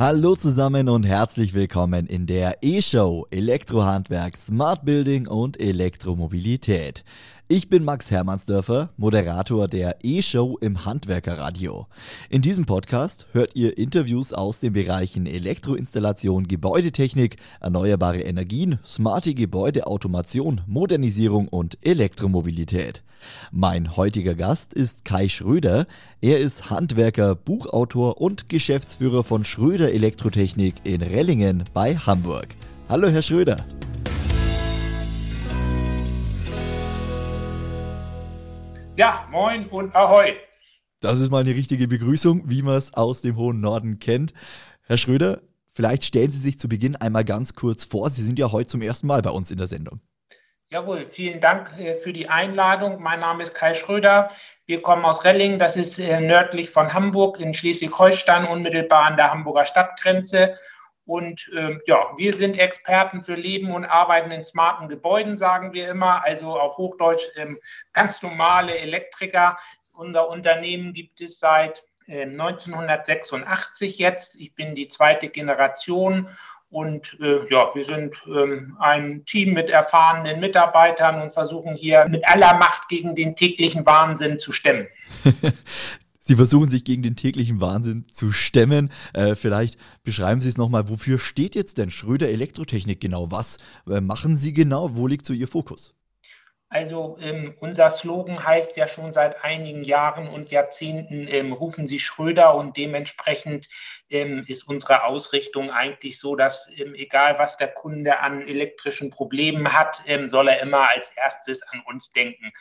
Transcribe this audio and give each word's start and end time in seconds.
Hallo 0.00 0.34
zusammen 0.34 0.88
und 0.88 1.04
herzlich 1.04 1.52
willkommen 1.52 2.06
in 2.06 2.24
der 2.24 2.56
E-Show 2.62 3.26
Elektrohandwerk, 3.30 4.34
Smart 4.34 4.82
Building 4.86 5.26
und 5.26 5.60
Elektromobilität. 5.60 7.04
Ich 7.52 7.68
bin 7.68 7.82
Max 7.82 8.12
Hermannsdörfer, 8.12 8.90
Moderator 8.96 9.66
der 9.66 9.96
E-Show 10.04 10.56
im 10.60 10.84
Handwerkerradio. 10.84 11.88
In 12.28 12.42
diesem 12.42 12.64
Podcast 12.64 13.26
hört 13.32 13.56
ihr 13.56 13.76
Interviews 13.76 14.32
aus 14.32 14.60
den 14.60 14.72
Bereichen 14.72 15.26
Elektroinstallation, 15.26 16.46
Gebäudetechnik, 16.46 17.38
erneuerbare 17.60 18.20
Energien, 18.20 18.78
smarte 18.86 19.34
Gebäudeautomation, 19.34 20.60
Modernisierung 20.68 21.48
und 21.48 21.76
Elektromobilität. 21.82 23.02
Mein 23.50 23.96
heutiger 23.96 24.36
Gast 24.36 24.72
ist 24.72 25.04
Kai 25.04 25.28
Schröder. 25.28 25.88
Er 26.20 26.38
ist 26.38 26.70
Handwerker, 26.70 27.34
Buchautor 27.34 28.20
und 28.20 28.48
Geschäftsführer 28.48 29.24
von 29.24 29.44
Schröder 29.44 29.90
Elektrotechnik 29.90 30.76
in 30.84 31.02
Rellingen 31.02 31.64
bei 31.74 31.96
Hamburg. 31.96 32.46
Hallo, 32.88 33.08
Herr 33.08 33.22
Schröder. 33.22 33.56
Ja, 39.00 39.26
moin 39.30 39.66
und 39.68 39.96
ahoi. 39.96 40.36
Das 41.00 41.22
ist 41.22 41.30
mal 41.30 41.40
eine 41.40 41.54
richtige 41.54 41.88
Begrüßung, 41.88 42.50
wie 42.50 42.60
man 42.60 42.74
es 42.74 42.92
aus 42.92 43.22
dem 43.22 43.36
hohen 43.36 43.58
Norden 43.58 43.98
kennt. 43.98 44.34
Herr 44.86 44.98
Schröder, 44.98 45.40
vielleicht 45.72 46.04
stellen 46.04 46.30
Sie 46.30 46.36
sich 46.36 46.58
zu 46.58 46.68
Beginn 46.68 46.96
einmal 46.96 47.24
ganz 47.24 47.54
kurz 47.54 47.86
vor. 47.86 48.10
Sie 48.10 48.22
sind 48.22 48.38
ja 48.38 48.52
heute 48.52 48.66
zum 48.66 48.82
ersten 48.82 49.06
Mal 49.06 49.22
bei 49.22 49.30
uns 49.30 49.50
in 49.50 49.56
der 49.56 49.68
Sendung. 49.68 50.02
Jawohl, 50.68 51.06
vielen 51.08 51.40
Dank 51.40 51.72
äh, 51.78 51.94
für 51.94 52.12
die 52.12 52.28
Einladung. 52.28 53.00
Mein 53.00 53.20
Name 53.20 53.42
ist 53.42 53.54
Kai 53.54 53.72
Schröder. 53.72 54.28
Wir 54.66 54.82
kommen 54.82 55.06
aus 55.06 55.24
Relling, 55.24 55.58
das 55.58 55.78
ist 55.78 55.98
äh, 55.98 56.20
nördlich 56.20 56.68
von 56.68 56.92
Hamburg 56.92 57.40
in 57.40 57.54
Schleswig-Holstein, 57.54 58.46
unmittelbar 58.46 59.06
an 59.06 59.16
der 59.16 59.30
Hamburger 59.30 59.64
Stadtgrenze. 59.64 60.58
Und 61.06 61.50
ähm, 61.56 61.80
ja, 61.86 62.10
wir 62.16 62.32
sind 62.32 62.58
Experten 62.58 63.22
für 63.22 63.34
Leben 63.34 63.72
und 63.72 63.84
Arbeiten 63.84 64.30
in 64.30 64.44
smarten 64.44 64.88
Gebäuden, 64.88 65.36
sagen 65.36 65.72
wir 65.72 65.88
immer. 65.88 66.24
Also 66.24 66.58
auf 66.58 66.76
Hochdeutsch 66.76 67.24
ähm, 67.36 67.58
ganz 67.92 68.22
normale 68.22 68.78
Elektriker. 68.78 69.56
Unser 69.92 70.28
Unternehmen 70.28 70.94
gibt 70.94 71.20
es 71.20 71.38
seit 71.38 71.84
äh, 72.06 72.22
1986 72.22 73.98
jetzt. 73.98 74.38
Ich 74.38 74.54
bin 74.54 74.74
die 74.74 74.88
zweite 74.88 75.28
Generation 75.28 76.28
und 76.70 77.18
äh, 77.20 77.44
ja, 77.50 77.74
wir 77.74 77.84
sind 77.84 78.14
ähm, 78.28 78.76
ein 78.78 79.24
Team 79.24 79.54
mit 79.54 79.70
erfahrenen 79.70 80.38
Mitarbeitern 80.38 81.20
und 81.20 81.32
versuchen 81.32 81.74
hier 81.74 82.06
mit 82.08 82.26
aller 82.28 82.54
Macht 82.54 82.88
gegen 82.88 83.16
den 83.16 83.34
täglichen 83.34 83.84
Wahnsinn 83.84 84.38
zu 84.38 84.52
stemmen. 84.52 84.86
Sie 86.30 86.36
versuchen 86.36 86.70
sich 86.70 86.84
gegen 86.84 87.02
den 87.02 87.16
täglichen 87.16 87.60
Wahnsinn 87.60 88.06
zu 88.12 88.30
stemmen. 88.30 88.92
Äh, 89.14 89.34
vielleicht 89.34 89.80
beschreiben 90.04 90.40
Sie 90.40 90.48
es 90.48 90.56
nochmal, 90.56 90.88
wofür 90.88 91.18
steht 91.18 91.56
jetzt 91.56 91.76
denn 91.76 91.90
Schröder 91.90 92.28
Elektrotechnik 92.28 93.00
genau? 93.00 93.32
Was 93.32 93.56
äh, 93.88 94.00
machen 94.00 94.36
Sie 94.36 94.54
genau? 94.54 94.94
Wo 94.94 95.08
liegt 95.08 95.26
so 95.26 95.32
Ihr 95.32 95.48
Fokus? 95.48 95.92
Also 96.68 97.18
ähm, 97.20 97.56
unser 97.58 97.90
Slogan 97.90 98.44
heißt 98.46 98.76
ja 98.76 98.86
schon 98.86 99.12
seit 99.12 99.42
einigen 99.42 99.82
Jahren 99.82 100.28
und 100.28 100.52
Jahrzehnten, 100.52 101.26
ähm, 101.26 101.52
rufen 101.52 101.88
Sie 101.88 101.98
Schröder 101.98 102.54
und 102.54 102.76
dementsprechend 102.76 103.68
ähm, 104.08 104.44
ist 104.46 104.68
unsere 104.68 105.02
Ausrichtung 105.02 105.72
eigentlich 105.72 106.20
so, 106.20 106.36
dass 106.36 106.70
ähm, 106.76 106.94
egal 106.94 107.40
was 107.40 107.56
der 107.56 107.72
Kunde 107.72 108.20
an 108.20 108.46
elektrischen 108.46 109.10
Problemen 109.10 109.72
hat, 109.72 110.04
ähm, 110.06 110.28
soll 110.28 110.46
er 110.46 110.60
immer 110.60 110.88
als 110.90 111.10
erstes 111.16 111.62
an 111.62 111.82
uns 111.88 112.12
denken. 112.12 112.52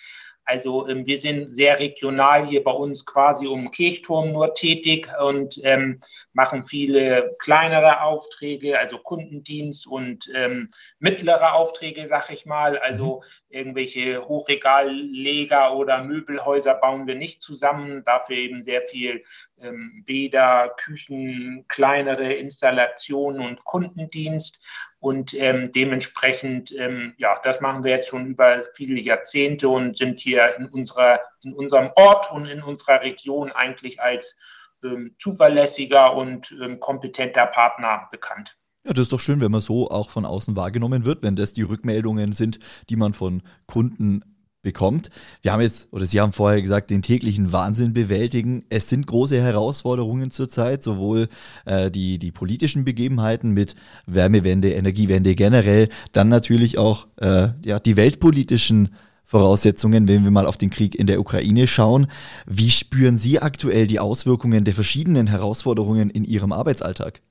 Also 0.49 0.87
ähm, 0.87 1.05
wir 1.05 1.19
sind 1.19 1.47
sehr 1.47 1.77
regional 1.77 2.43
hier 2.43 2.63
bei 2.63 2.71
uns 2.71 3.05
quasi 3.05 3.45
um 3.45 3.69
Kirchturm 3.69 4.31
nur 4.31 4.55
tätig 4.55 5.07
und 5.23 5.59
ähm, 5.63 5.99
machen 6.33 6.63
viele 6.63 7.35
kleinere 7.37 8.01
Aufträge, 8.01 8.79
also 8.79 8.97
Kundendienst 8.97 9.85
und 9.85 10.27
ähm, 10.33 10.65
mittlere 10.97 11.53
Aufträge, 11.53 12.07
sag 12.07 12.31
ich 12.31 12.47
mal. 12.47 12.79
Also 12.79 13.17
mhm. 13.17 13.23
irgendwelche 13.49 14.27
Hochregalleger 14.27 15.75
oder 15.75 16.03
Möbelhäuser 16.03 16.73
bauen 16.73 17.05
wir 17.05 17.13
nicht 17.13 17.43
zusammen. 17.43 18.01
Dafür 18.03 18.37
eben 18.37 18.63
sehr 18.63 18.81
viel 18.81 19.21
ähm, 19.59 20.03
Bäder, 20.07 20.73
Küchen, 20.77 21.65
kleinere 21.67 22.33
Installationen 22.33 23.45
und 23.45 23.63
Kundendienst. 23.65 24.65
Und 24.99 25.33
ähm, 25.33 25.71
dementsprechend, 25.71 26.73
ähm, 26.77 27.13
ja, 27.17 27.39
das 27.41 27.61
machen 27.61 27.83
wir 27.83 27.91
jetzt 27.91 28.09
schon 28.09 28.27
über 28.27 28.63
viele 28.73 28.99
Jahrzehnte 28.99 29.69
und 29.69 29.97
sind 29.97 30.19
hier 30.19 30.57
in, 30.57 30.67
unserer, 30.67 31.21
in 31.41 31.53
unserem 31.53 31.89
Ort 31.95 32.31
und 32.31 32.49
in 32.49 32.61
unserer 32.61 33.01
Region 33.01 33.51
eigentlich 33.51 34.01
als 34.01 34.35
ähm, 34.83 35.15
zuverlässiger 35.17 36.13
und 36.15 36.53
ähm, 36.61 36.79
kompetenter 36.79 37.45
Partner 37.45 38.09
bekannt. 38.11 38.57
Ja, 38.85 38.93
das 38.93 39.03
ist 39.03 39.13
doch 39.13 39.19
schön, 39.19 39.41
wenn 39.41 39.51
man 39.51 39.61
so 39.61 39.89
auch 39.89 40.09
von 40.09 40.25
außen 40.25 40.55
wahrgenommen 40.55 41.05
wird, 41.05 41.21
wenn 41.21 41.35
das 41.35 41.53
die 41.53 41.63
Rückmeldungen 41.63 42.31
sind, 42.31 42.59
die 42.89 42.95
man 42.95 43.13
von 43.13 43.43
Kunden 43.67 44.28
bekommt. 44.61 45.09
Wir 45.41 45.53
haben 45.53 45.61
jetzt, 45.61 45.87
oder 45.91 46.05
Sie 46.05 46.19
haben 46.19 46.33
vorher 46.33 46.61
gesagt, 46.61 46.89
den 46.89 47.01
täglichen 47.01 47.51
Wahnsinn 47.51 47.93
bewältigen. 47.93 48.65
Es 48.69 48.89
sind 48.89 49.07
große 49.07 49.41
Herausforderungen 49.41 50.31
zurzeit, 50.31 50.83
sowohl 50.83 51.27
äh, 51.65 51.89
die, 51.89 52.19
die 52.19 52.31
politischen 52.31 52.83
Begebenheiten 52.83 53.51
mit 53.51 53.75
Wärmewende, 54.05 54.73
Energiewende 54.73 55.35
generell, 55.35 55.89
dann 56.11 56.29
natürlich 56.29 56.77
auch 56.77 57.07
äh, 57.17 57.49
ja, 57.65 57.79
die 57.79 57.95
weltpolitischen 57.95 58.89
Voraussetzungen, 59.23 60.07
wenn 60.07 60.23
wir 60.23 60.31
mal 60.31 60.47
auf 60.47 60.57
den 60.57 60.71
Krieg 60.71 60.95
in 60.95 61.05
der 61.05 61.19
Ukraine 61.19 61.67
schauen. 61.67 62.07
Wie 62.47 62.71
spüren 62.71 63.15
Sie 63.15 63.39
aktuell 63.39 63.85
die 63.85 63.99
Auswirkungen 63.99 64.63
der 64.63 64.73
verschiedenen 64.73 65.27
Herausforderungen 65.27 66.09
in 66.09 66.23
Ihrem 66.23 66.51
Arbeitsalltag? 66.51 67.21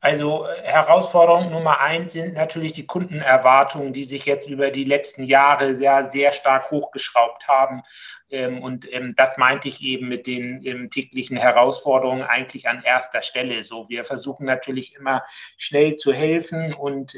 Also 0.00 0.46
äh, 0.46 0.62
Herausforderung 0.62 1.50
Nummer 1.50 1.80
eins 1.80 2.12
sind 2.12 2.34
natürlich 2.34 2.72
die 2.72 2.86
Kundenerwartungen, 2.86 3.92
die 3.92 4.04
sich 4.04 4.26
jetzt 4.26 4.48
über 4.48 4.70
die 4.70 4.84
letzten 4.84 5.24
Jahre 5.24 5.74
sehr, 5.74 6.04
sehr 6.04 6.32
stark 6.32 6.70
hochgeschraubt 6.70 7.48
haben. 7.48 7.82
Ähm, 8.30 8.62
und 8.62 8.92
ähm, 8.92 9.14
das 9.16 9.38
meinte 9.38 9.68
ich 9.68 9.82
eben 9.82 10.08
mit 10.08 10.26
den 10.26 10.64
ähm, 10.64 10.90
täglichen 10.90 11.36
Herausforderungen 11.36 12.22
eigentlich 12.22 12.68
an 12.68 12.82
erster 12.84 13.22
Stelle. 13.22 13.62
So, 13.62 13.88
wir 13.88 14.04
versuchen 14.04 14.46
natürlich 14.46 14.94
immer 14.94 15.24
schnell 15.56 15.96
zu 15.96 16.12
helfen 16.12 16.74
und 16.74 17.16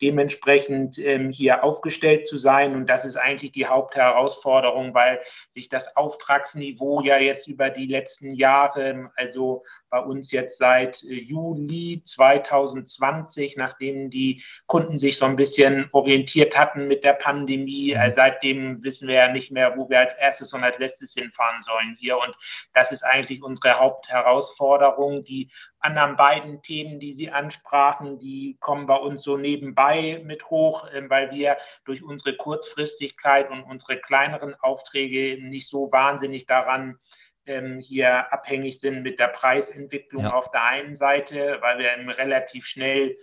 dementsprechend 0.00 0.96
hier 0.96 1.64
aufgestellt 1.64 2.26
zu 2.26 2.36
sein. 2.36 2.74
Und 2.74 2.86
das 2.86 3.04
ist 3.04 3.16
eigentlich 3.16 3.52
die 3.52 3.66
Hauptherausforderung, 3.66 4.94
weil 4.94 5.20
sich 5.48 5.68
das 5.68 5.96
Auftragsniveau 5.96 7.02
ja 7.02 7.18
jetzt 7.18 7.48
über 7.48 7.70
die 7.70 7.86
letzten 7.86 8.34
Jahre, 8.34 9.10
also 9.16 9.64
bei 9.90 10.00
uns 10.00 10.32
jetzt 10.32 10.58
seit 10.58 11.02
äh, 11.04 11.14
Juli 11.14 12.02
2020, 12.04 13.56
nachdem 13.56 14.10
die 14.10 14.42
Kunden 14.66 14.98
sich 14.98 15.16
so 15.16 15.24
ein 15.24 15.36
bisschen 15.36 15.88
orientiert 15.92 16.58
hatten 16.58 16.88
mit 16.88 17.04
der 17.04 17.14
Pandemie. 17.14 17.92
Äh, 17.92 18.10
seitdem 18.10 18.82
wissen 18.84 19.08
wir 19.08 19.14
ja 19.14 19.32
nicht 19.32 19.50
mehr, 19.50 19.76
wo 19.76 19.88
wir 19.88 20.00
als 20.00 20.14
erstes 20.14 20.52
und 20.52 20.62
als 20.62 20.78
letztes 20.78 21.14
hinfahren 21.14 21.62
sollen 21.62 21.96
hier. 21.98 22.18
Und 22.18 22.34
das 22.74 22.92
ist 22.92 23.02
eigentlich 23.02 23.42
unsere 23.42 23.78
Hauptherausforderung. 23.78 25.24
Die 25.24 25.50
anderen 25.80 26.16
beiden 26.16 26.62
Themen, 26.62 26.98
die 26.98 27.12
Sie 27.12 27.30
ansprachen, 27.30 28.18
die 28.18 28.56
kommen 28.60 28.86
bei 28.86 28.96
uns 28.96 29.22
so 29.22 29.36
nebenbei 29.36 30.22
mit 30.24 30.50
hoch, 30.50 30.88
äh, 30.88 31.08
weil 31.08 31.30
wir 31.30 31.56
durch 31.84 32.02
unsere 32.02 32.36
Kurzfristigkeit 32.36 33.50
und 33.50 33.62
unsere 33.62 33.98
kleineren 33.98 34.54
Aufträge 34.56 35.38
nicht 35.42 35.68
so 35.68 35.92
wahnsinnig 35.92 36.46
daran 36.46 36.98
ähm, 37.46 37.80
hier 37.80 38.32
abhängig 38.32 38.78
sind 38.78 39.02
mit 39.02 39.18
der 39.18 39.28
Preisentwicklung 39.28 40.24
ja. 40.24 40.32
auf 40.32 40.50
der 40.50 40.64
einen 40.64 40.96
Seite, 40.96 41.58
weil 41.60 41.78
wir 41.78 42.18
relativ 42.18 42.66
schnell 42.66 43.16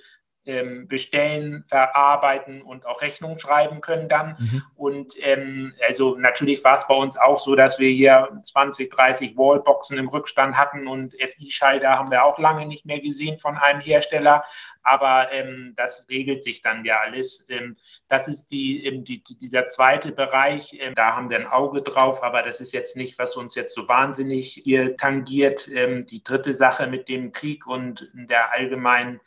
ähm, 0.45 0.87
bestellen, 0.87 1.63
verarbeiten 1.67 2.61
und 2.61 2.85
auch 2.85 3.01
Rechnung 3.01 3.39
schreiben 3.39 3.81
können 3.81 4.09
dann. 4.09 4.35
Mhm. 4.39 4.63
Und 4.75 5.13
ähm, 5.19 5.73
also 5.87 6.15
natürlich 6.17 6.63
war 6.63 6.75
es 6.75 6.87
bei 6.87 6.95
uns 6.95 7.17
auch 7.17 7.39
so, 7.39 7.55
dass 7.55 7.79
wir 7.79 7.89
hier 7.89 8.29
20, 8.41 8.89
30 8.89 9.37
Wallboxen 9.37 9.97
im 9.97 10.07
Rückstand 10.07 10.57
hatten 10.57 10.87
und 10.87 11.13
FI-Schalter 11.13 11.89
haben 11.89 12.11
wir 12.11 12.23
auch 12.23 12.39
lange 12.39 12.65
nicht 12.65 12.85
mehr 12.85 12.99
gesehen 12.99 13.37
von 13.37 13.57
einem 13.57 13.81
Hersteller. 13.81 14.43
Aber 14.83 15.31
ähm, 15.31 15.73
das 15.75 16.07
regelt 16.09 16.43
sich 16.43 16.61
dann 16.61 16.85
ja 16.85 16.99
alles. 16.99 17.47
Ähm, 17.49 17.75
das 18.07 18.27
ist 18.27 18.51
die, 18.51 18.85
ähm, 18.85 19.03
die, 19.03 19.23
dieser 19.23 19.67
zweite 19.67 20.11
Bereich. 20.11 20.77
Ähm, 20.79 20.93
da 20.93 21.15
haben 21.15 21.31
wir 21.31 21.39
ein 21.39 21.47
Auge 21.47 21.81
drauf, 21.81 22.21
aber 22.21 22.43
das 22.43 22.61
ist 22.61 22.71
jetzt 22.71 22.95
nicht, 22.95 23.17
was 23.17 23.35
uns 23.35 23.55
jetzt 23.55 23.73
so 23.73 23.87
wahnsinnig 23.87 24.61
hier 24.63 24.95
tangiert. 24.95 25.67
Die 25.67 26.23
dritte 26.23 26.53
Sache 26.53 26.85
mit 26.85 27.09
dem 27.09 27.31
Krieg 27.31 27.65
und 27.65 28.11
der 28.13 28.51
allgemeinen 28.53 29.19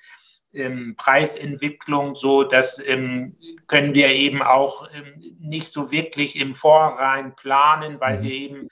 ähm, 0.53 0.95
Preisentwicklung, 0.97 2.15
so 2.15 2.45
das 2.45 2.79
ähm, 2.87 3.37
können 3.67 3.95
wir 3.95 4.11
eben 4.11 4.43
auch 4.43 4.89
ähm, 4.95 5.37
nicht 5.39 5.71
so 5.73 5.91
wirklich 5.91 6.37
im 6.37 6.55
Vorrein 6.55 7.35
planen, 7.37 8.01
weil 8.01 8.19
mhm. 8.19 8.23
wir 8.23 8.33
eben 8.33 8.69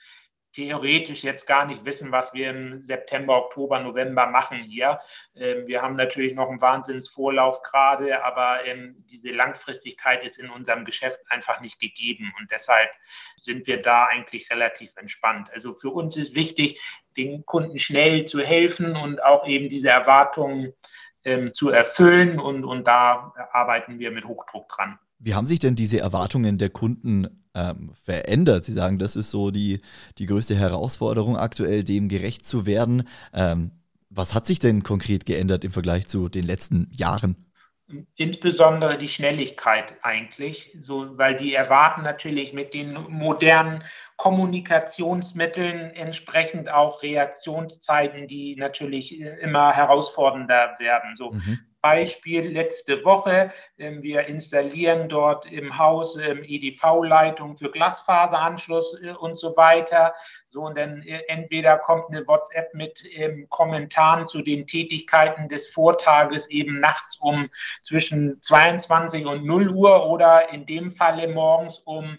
theoretisch 0.57 1.23
jetzt 1.23 1.45
gar 1.45 1.67
nicht 1.67 1.85
wissen, 1.85 2.11
was 2.11 2.33
wir 2.33 2.49
im 2.49 2.81
September, 2.81 3.45
Oktober, 3.45 3.79
November 3.79 4.25
machen 4.25 4.57
hier. 4.57 4.99
Ähm, 5.35 5.67
wir 5.67 5.83
haben 5.83 5.95
natürlich 5.95 6.33
noch 6.33 6.49
einen 6.49 6.59
Wahnsinnsvorlauf 6.59 7.61
gerade, 7.61 8.23
aber 8.23 8.65
ähm, 8.65 8.95
diese 9.07 9.29
Langfristigkeit 9.29 10.23
ist 10.23 10.39
in 10.39 10.49
unserem 10.49 10.83
Geschäft 10.83 11.19
einfach 11.29 11.61
nicht 11.61 11.79
gegeben 11.79 12.33
und 12.39 12.49
deshalb 12.49 12.89
sind 13.35 13.67
wir 13.67 13.79
da 13.83 14.05
eigentlich 14.05 14.49
relativ 14.49 14.97
entspannt. 14.97 15.51
Also 15.53 15.73
für 15.73 15.91
uns 15.91 16.17
ist 16.17 16.33
wichtig, 16.33 16.81
den 17.15 17.45
Kunden 17.45 17.77
schnell 17.77 18.25
zu 18.25 18.41
helfen 18.41 18.95
und 18.95 19.21
auch 19.21 19.47
eben 19.47 19.69
diese 19.69 19.89
Erwartungen 19.89 20.73
ähm, 21.23 21.53
zu 21.53 21.69
erfüllen 21.69 22.39
und, 22.39 22.63
und 22.63 22.87
da 22.87 23.33
arbeiten 23.51 23.99
wir 23.99 24.11
mit 24.11 24.25
Hochdruck 24.25 24.69
dran. 24.69 24.99
Wie 25.19 25.33
haben 25.33 25.47
sich 25.47 25.59
denn 25.59 25.75
diese 25.75 25.99
Erwartungen 25.99 26.57
der 26.57 26.69
Kunden 26.69 27.43
ähm, 27.55 27.91
verändert? 28.03 28.65
Sie 28.65 28.73
sagen, 28.73 28.99
das 28.99 29.15
ist 29.15 29.31
so 29.31 29.49
die, 29.51 29.81
die 30.19 30.27
größte 30.27 30.55
Herausforderung 30.55 31.37
aktuell, 31.37 31.83
dem 31.83 32.07
gerecht 32.07 32.45
zu 32.45 32.65
werden. 32.65 33.07
Ähm, 33.33 33.71
was 34.09 34.33
hat 34.33 34.45
sich 34.45 34.59
denn 34.59 34.83
konkret 34.83 35.25
geändert 35.25 35.63
im 35.63 35.71
Vergleich 35.71 36.07
zu 36.07 36.29
den 36.29 36.45
letzten 36.45 36.87
Jahren? 36.91 37.35
Insbesondere 38.15 38.97
die 38.97 39.07
Schnelligkeit 39.07 39.95
eigentlich, 40.01 40.75
so, 40.77 41.17
weil 41.17 41.35
die 41.35 41.53
erwarten 41.53 42.01
natürlich 42.01 42.51
mit 42.51 42.73
den 42.73 42.93
modernen 43.09 43.81
Kommunikationsmitteln 44.17 45.91
entsprechend 45.91 46.69
auch 46.69 47.01
Reaktionszeiten, 47.01 48.27
die 48.27 48.57
natürlich 48.57 49.21
äh, 49.21 49.39
immer 49.39 49.73
herausfordernder 49.73 50.75
werden. 50.79 51.15
So, 51.15 51.31
mhm. 51.31 51.59
Beispiel 51.81 52.47
letzte 52.47 53.03
Woche. 53.05 53.51
Ähm, 53.77 54.01
wir 54.03 54.27
installieren 54.27 55.09
dort 55.09 55.45
im 55.51 55.77
Haus 55.77 56.17
ähm, 56.17 56.43
EDV-Leitung 56.43 57.55
für 57.55 57.71
Glasfaseranschluss 57.71 58.99
äh, 59.01 59.11
und 59.11 59.37
so 59.37 59.55
weiter. 59.57 60.13
So, 60.49 60.61
und 60.61 60.77
dann 60.77 61.01
äh, 61.03 61.21
entweder 61.27 61.77
kommt 61.77 62.09
eine 62.09 62.27
WhatsApp 62.27 62.73
mit 62.73 63.03
ähm, 63.11 63.47
Kommentaren 63.49 64.27
zu 64.27 64.41
den 64.41 64.65
Tätigkeiten 64.65 65.47
des 65.47 65.67
Vortages 65.69 66.49
eben 66.49 66.79
nachts 66.79 67.17
um 67.17 67.49
zwischen 67.83 68.41
22 68.41 69.25
und 69.25 69.45
0 69.45 69.69
Uhr 69.69 70.07
oder 70.07 70.51
in 70.51 70.65
dem 70.65 70.89
Falle 70.89 71.27
morgens 71.27 71.79
um 71.79 72.17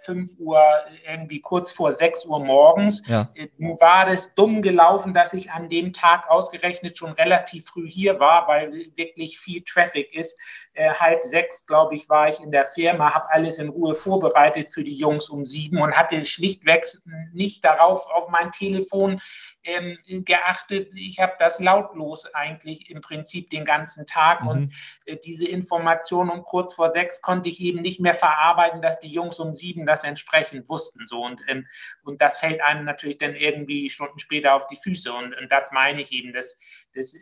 5 0.00 0.30
äh, 0.30 0.42
Uhr, 0.42 0.62
irgendwie 1.06 1.40
kurz 1.40 1.70
vor 1.70 1.92
6 1.92 2.24
Uhr 2.24 2.38
morgens. 2.42 3.06
Ja. 3.06 3.30
Äh, 3.34 3.48
nun 3.58 3.78
war 3.80 4.08
es 4.08 4.34
dumm 4.34 4.62
gelaufen, 4.62 5.12
dass 5.12 5.34
ich 5.34 5.50
an 5.50 5.68
dem 5.68 5.92
Tag 5.92 6.28
ausgerechnet 6.30 6.96
schon 6.96 7.12
relativ 7.12 7.66
früh 7.66 7.86
hier 7.86 8.18
war, 8.18 8.48
weil 8.48 8.72
wirklich 8.96 9.38
viel 9.38 9.62
Traffic 9.62 10.14
ist. 10.14 10.38
Äh, 10.72 10.94
halb 10.94 11.22
sechs, 11.22 11.66
glaube 11.66 11.96
ich, 11.96 12.08
war 12.08 12.28
ich 12.28 12.40
in 12.40 12.50
der 12.50 12.64
Firma, 12.64 13.12
habe 13.14 13.30
alles 13.30 13.58
in 13.58 13.68
Ruhe 13.68 13.94
vorbereitet 13.94 14.72
für 14.72 14.84
die 14.84 14.94
Jungs 14.94 15.28
um 15.28 15.44
sieben 15.44 15.80
und 15.80 15.96
hatte 15.96 16.20
schlichtweg 16.22 16.86
nicht 17.32 17.64
darauf 17.64 18.08
auf 18.10 18.28
mein 18.28 18.52
Telefon 18.52 19.20
ähm, 19.64 19.98
geachtet. 20.24 20.90
Ich 20.94 21.18
habe 21.20 21.34
das 21.38 21.60
lautlos 21.60 22.26
eigentlich 22.34 22.90
im 22.90 23.00
Prinzip 23.00 23.50
den 23.50 23.64
ganzen 23.64 24.06
Tag 24.06 24.42
mhm. 24.42 24.48
und 24.48 24.74
äh, 25.04 25.16
diese 25.16 25.46
Information 25.46 26.30
um 26.30 26.42
kurz 26.42 26.74
vor 26.74 26.90
sechs 26.90 27.20
konnte 27.20 27.48
ich 27.48 27.60
eben 27.60 27.80
nicht 27.80 28.00
mehr 28.00 28.14
verarbeiten, 28.14 28.82
dass 28.82 29.00
die 29.00 29.08
Jungs 29.08 29.38
um 29.38 29.54
sieben 29.54 29.86
das 29.86 30.04
entsprechend 30.04 30.68
wussten. 30.68 31.06
So 31.06 31.24
und, 31.24 31.40
ähm, 31.48 31.66
und 32.02 32.22
das 32.22 32.38
fällt 32.38 32.62
einem 32.62 32.84
natürlich 32.84 33.18
dann 33.18 33.34
irgendwie 33.34 33.90
Stunden 33.90 34.18
später 34.18 34.54
auf 34.54 34.66
die 34.66 34.76
Füße 34.76 35.12
und, 35.12 35.36
und 35.36 35.50
das 35.50 35.72
meine 35.72 36.00
ich 36.00 36.12
eben, 36.12 36.32
dass 36.32 36.58
dass 36.98 37.16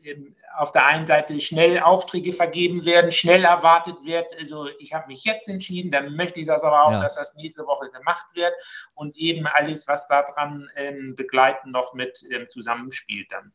auf 0.57 0.73
der 0.73 0.87
einen 0.87 1.07
Seite 1.07 1.39
schnell 1.39 1.79
Aufträge 1.81 2.33
vergeben 2.33 2.85
werden, 2.85 3.13
schnell 3.13 3.45
erwartet 3.45 3.97
wird. 4.05 4.27
Also 4.39 4.69
ich 4.79 4.95
habe 4.95 5.09
mich 5.09 5.25
jetzt 5.25 5.49
entschieden, 5.49 5.91
dann 5.91 6.17
möchte 6.17 6.41
ich 6.41 6.47
das 6.47 6.63
aber 6.63 6.85
auch, 6.85 6.93
ja. 6.93 7.03
dass 7.03 7.17
das 7.17 7.35
nächste 7.37 7.67
Woche 7.67 7.91
gemacht 7.91 8.27
wird 8.35 8.53
und 8.95 9.17
eben 9.17 9.47
alles, 9.47 9.87
was 9.87 10.09
daran 10.09 10.69
ähm, 10.77 11.15
begleiten, 11.17 11.71
noch 11.71 11.95
mit 11.95 12.25
ähm, 12.31 12.47
zusammenspielt 12.49 13.31
dann. 13.31 13.53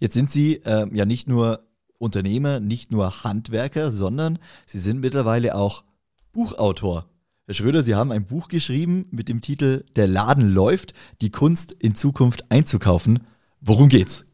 Jetzt 0.00 0.14
sind 0.14 0.30
Sie 0.30 0.56
äh, 0.64 0.88
ja 0.92 1.04
nicht 1.04 1.28
nur 1.28 1.64
Unternehmer, 1.98 2.58
nicht 2.58 2.90
nur 2.90 3.22
Handwerker, 3.22 3.90
sondern 3.90 4.38
Sie 4.66 4.78
sind 4.78 5.00
mittlerweile 5.00 5.54
auch 5.54 5.84
Buchautor. 6.32 7.08
Herr 7.46 7.54
Schröder, 7.54 7.82
Sie 7.82 7.94
haben 7.94 8.10
ein 8.10 8.26
Buch 8.26 8.48
geschrieben 8.48 9.06
mit 9.10 9.28
dem 9.28 9.40
Titel 9.40 9.84
Der 9.96 10.06
Laden 10.06 10.48
läuft, 10.52 10.94
die 11.20 11.30
Kunst 11.30 11.72
in 11.72 11.94
Zukunft 11.94 12.50
einzukaufen. 12.50 13.26
Worum 13.60 13.88
geht's? 13.88 14.24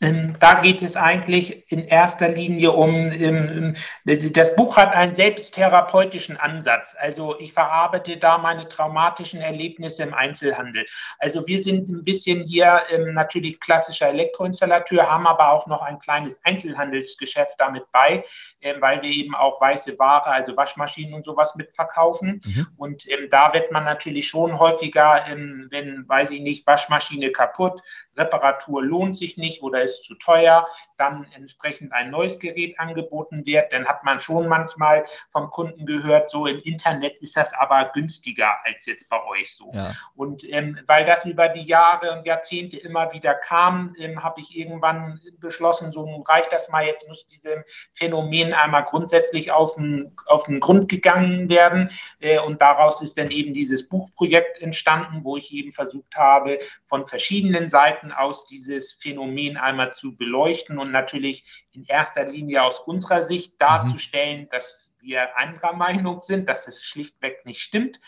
Ähm, 0.00 0.34
da 0.40 0.60
geht 0.60 0.82
es 0.82 0.96
eigentlich 0.96 1.70
in 1.70 1.84
erster 1.84 2.28
Linie 2.28 2.72
um, 2.72 3.74
das 4.04 4.56
Buch 4.56 4.76
hat 4.76 4.92
einen 4.92 5.14
selbsttherapeutischen 5.14 6.36
Ansatz. 6.36 6.96
Also 6.98 7.38
ich 7.38 7.52
verarbeite 7.52 8.16
da 8.16 8.38
meine 8.38 8.68
traumatischen 8.68 9.40
Erlebnisse 9.40 10.02
im 10.02 10.12
Einzelhandel. 10.12 10.84
Also 11.18 11.46
wir 11.46 11.62
sind 11.62 11.88
ein 11.88 12.04
bisschen 12.04 12.42
hier 12.42 12.82
ähm, 12.90 13.14
natürlich 13.14 13.60
klassischer 13.60 14.08
Elektroinstallateur, 14.08 15.08
haben 15.08 15.26
aber 15.28 15.52
auch 15.52 15.66
noch 15.68 15.80
ein 15.80 16.00
kleines 16.00 16.44
Einzelhandelsgeschäft 16.44 17.54
damit 17.58 17.84
bei, 17.92 18.24
ähm, 18.60 18.76
weil 18.80 19.00
wir 19.00 19.10
eben 19.10 19.34
auch 19.34 19.60
weiße 19.60 19.98
Ware, 19.98 20.30
also 20.30 20.56
Waschmaschinen 20.56 21.14
und 21.14 21.24
sowas 21.24 21.54
mitverkaufen. 21.54 22.40
Mhm. 22.44 22.66
Und 22.76 23.06
da 23.30 23.54
wird 23.54 23.70
man 23.70 23.84
natürlich 23.84 24.26
schon 24.28 24.58
häufiger, 24.58 25.24
wenn, 25.70 26.04
weiß 26.08 26.30
ich 26.30 26.40
nicht, 26.40 26.66
Waschmaschine 26.66 27.30
kaputt, 27.30 27.80
Reparatur 28.16 28.84
lohnt 28.84 29.16
sich 29.16 29.36
nicht 29.36 29.62
oder 29.62 29.83
ist 29.84 30.04
zu 30.04 30.14
teuer, 30.16 30.66
dann 30.96 31.26
entsprechend 31.34 31.92
ein 31.92 32.10
neues 32.10 32.38
Gerät 32.38 32.78
angeboten 32.78 33.44
wird, 33.46 33.72
dann 33.72 33.86
hat 33.86 34.04
man 34.04 34.20
schon 34.20 34.48
manchmal 34.48 35.04
vom 35.30 35.50
Kunden 35.50 35.86
gehört, 35.86 36.30
so 36.30 36.46
im 36.46 36.60
Internet 36.60 37.20
ist 37.20 37.36
das 37.36 37.52
aber 37.52 37.90
günstiger 37.92 38.64
als 38.64 38.86
jetzt 38.86 39.08
bei 39.08 39.22
euch 39.24 39.54
so. 39.54 39.72
Ja. 39.74 39.92
Und 40.14 40.48
ähm, 40.50 40.78
weil 40.86 41.04
das 41.04 41.24
über 41.24 41.48
die 41.48 41.62
Jahre 41.62 42.12
und 42.12 42.24
Jahrzehnte 42.26 42.76
immer 42.78 43.12
wieder 43.12 43.34
kam, 43.34 43.94
ähm, 43.98 44.22
habe 44.22 44.40
ich 44.40 44.56
irgendwann 44.56 45.20
beschlossen, 45.38 45.92
so 45.92 46.22
reicht 46.28 46.52
das 46.52 46.68
mal, 46.68 46.84
jetzt 46.84 47.08
muss 47.08 47.26
diesem 47.26 47.64
Phänomen 47.92 48.52
einmal 48.52 48.84
grundsätzlich 48.84 49.52
auf 49.52 49.74
den, 49.74 50.14
auf 50.26 50.44
den 50.44 50.60
Grund 50.60 50.88
gegangen 50.88 51.48
werden. 51.48 51.90
Äh, 52.20 52.38
und 52.38 52.60
daraus 52.60 53.00
ist 53.00 53.18
dann 53.18 53.30
eben 53.30 53.52
dieses 53.52 53.88
Buchprojekt 53.88 54.60
entstanden, 54.60 55.24
wo 55.24 55.36
ich 55.36 55.52
eben 55.52 55.72
versucht 55.72 56.16
habe, 56.16 56.58
von 56.86 57.06
verschiedenen 57.06 57.68
Seiten 57.68 58.12
aus 58.12 58.46
dieses 58.46 58.92
Phänomen 58.92 59.56
einmal 59.56 59.92
zu 59.92 60.16
beleuchten 60.16 60.78
und 60.84 60.92
natürlich 60.92 61.66
in 61.72 61.84
erster 61.84 62.24
Linie 62.24 62.62
aus 62.62 62.80
unserer 62.80 63.22
Sicht 63.22 63.60
darzustellen, 63.60 64.42
mhm. 64.42 64.48
dass 64.50 64.94
wir 65.00 65.36
anderer 65.36 65.74
Meinung 65.74 66.20
sind, 66.20 66.48
dass 66.48 66.66
es 66.68 66.84
schlichtweg 66.84 67.44
nicht 67.44 67.60
stimmt. 67.60 68.00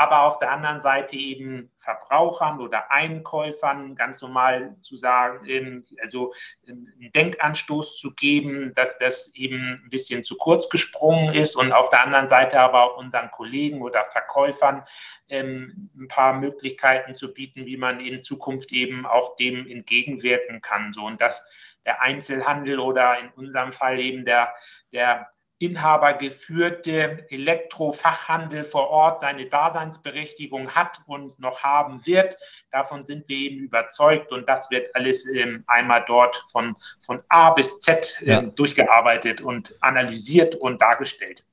Aber 0.00 0.22
auf 0.22 0.38
der 0.38 0.52
anderen 0.52 0.80
Seite 0.80 1.16
eben 1.16 1.72
Verbrauchern 1.76 2.60
oder 2.60 2.88
Einkäufern 2.92 3.96
ganz 3.96 4.22
normal 4.22 4.76
zu 4.80 4.96
sagen, 4.96 5.44
ähm, 5.48 5.82
also 6.00 6.32
ähm, 6.68 6.86
einen 7.00 7.10
Denkanstoß 7.10 7.98
zu 7.98 8.14
geben, 8.14 8.72
dass 8.74 8.98
das 8.98 9.34
eben 9.34 9.82
ein 9.84 9.90
bisschen 9.90 10.22
zu 10.22 10.36
kurz 10.36 10.68
gesprungen 10.68 11.34
ist 11.34 11.56
und 11.56 11.72
auf 11.72 11.90
der 11.90 12.04
anderen 12.04 12.28
Seite 12.28 12.60
aber 12.60 12.84
auch 12.84 12.96
unseren 12.96 13.32
Kollegen 13.32 13.82
oder 13.82 14.04
Verkäufern 14.04 14.84
ähm, 15.28 15.90
ein 15.98 16.06
paar 16.06 16.32
Möglichkeiten 16.34 17.12
zu 17.12 17.34
bieten, 17.34 17.66
wie 17.66 17.76
man 17.76 17.98
in 17.98 18.22
Zukunft 18.22 18.70
eben 18.70 19.04
auch 19.04 19.34
dem 19.34 19.66
entgegenwirken 19.68 20.60
kann. 20.60 20.92
So 20.92 21.06
und 21.06 21.20
das 21.20 21.44
der 21.88 22.02
Einzelhandel 22.02 22.78
oder 22.78 23.18
in 23.18 23.30
unserem 23.30 23.72
Fall 23.72 23.98
eben 23.98 24.26
der, 24.26 24.52
der 24.92 25.26
inhabergeführte 25.58 27.26
Elektrofachhandel 27.30 28.62
vor 28.62 28.90
Ort 28.90 29.22
seine 29.22 29.46
Daseinsberechtigung 29.46 30.68
hat 30.68 31.00
und 31.06 31.38
noch 31.40 31.62
haben 31.62 32.04
wird. 32.06 32.36
Davon 32.70 33.06
sind 33.06 33.26
wir 33.28 33.38
eben 33.38 33.58
überzeugt 33.60 34.30
und 34.32 34.46
das 34.48 34.70
wird 34.70 34.94
alles 34.94 35.26
ähm, 35.34 35.64
einmal 35.66 36.04
dort 36.06 36.36
von, 36.52 36.76
von 37.00 37.22
A 37.30 37.50
bis 37.52 37.80
Z 37.80 38.18
ähm, 38.20 38.28
ja. 38.28 38.42
durchgearbeitet 38.42 39.40
und 39.40 39.74
analysiert 39.80 40.54
und 40.56 40.82
dargestellt. 40.82 41.44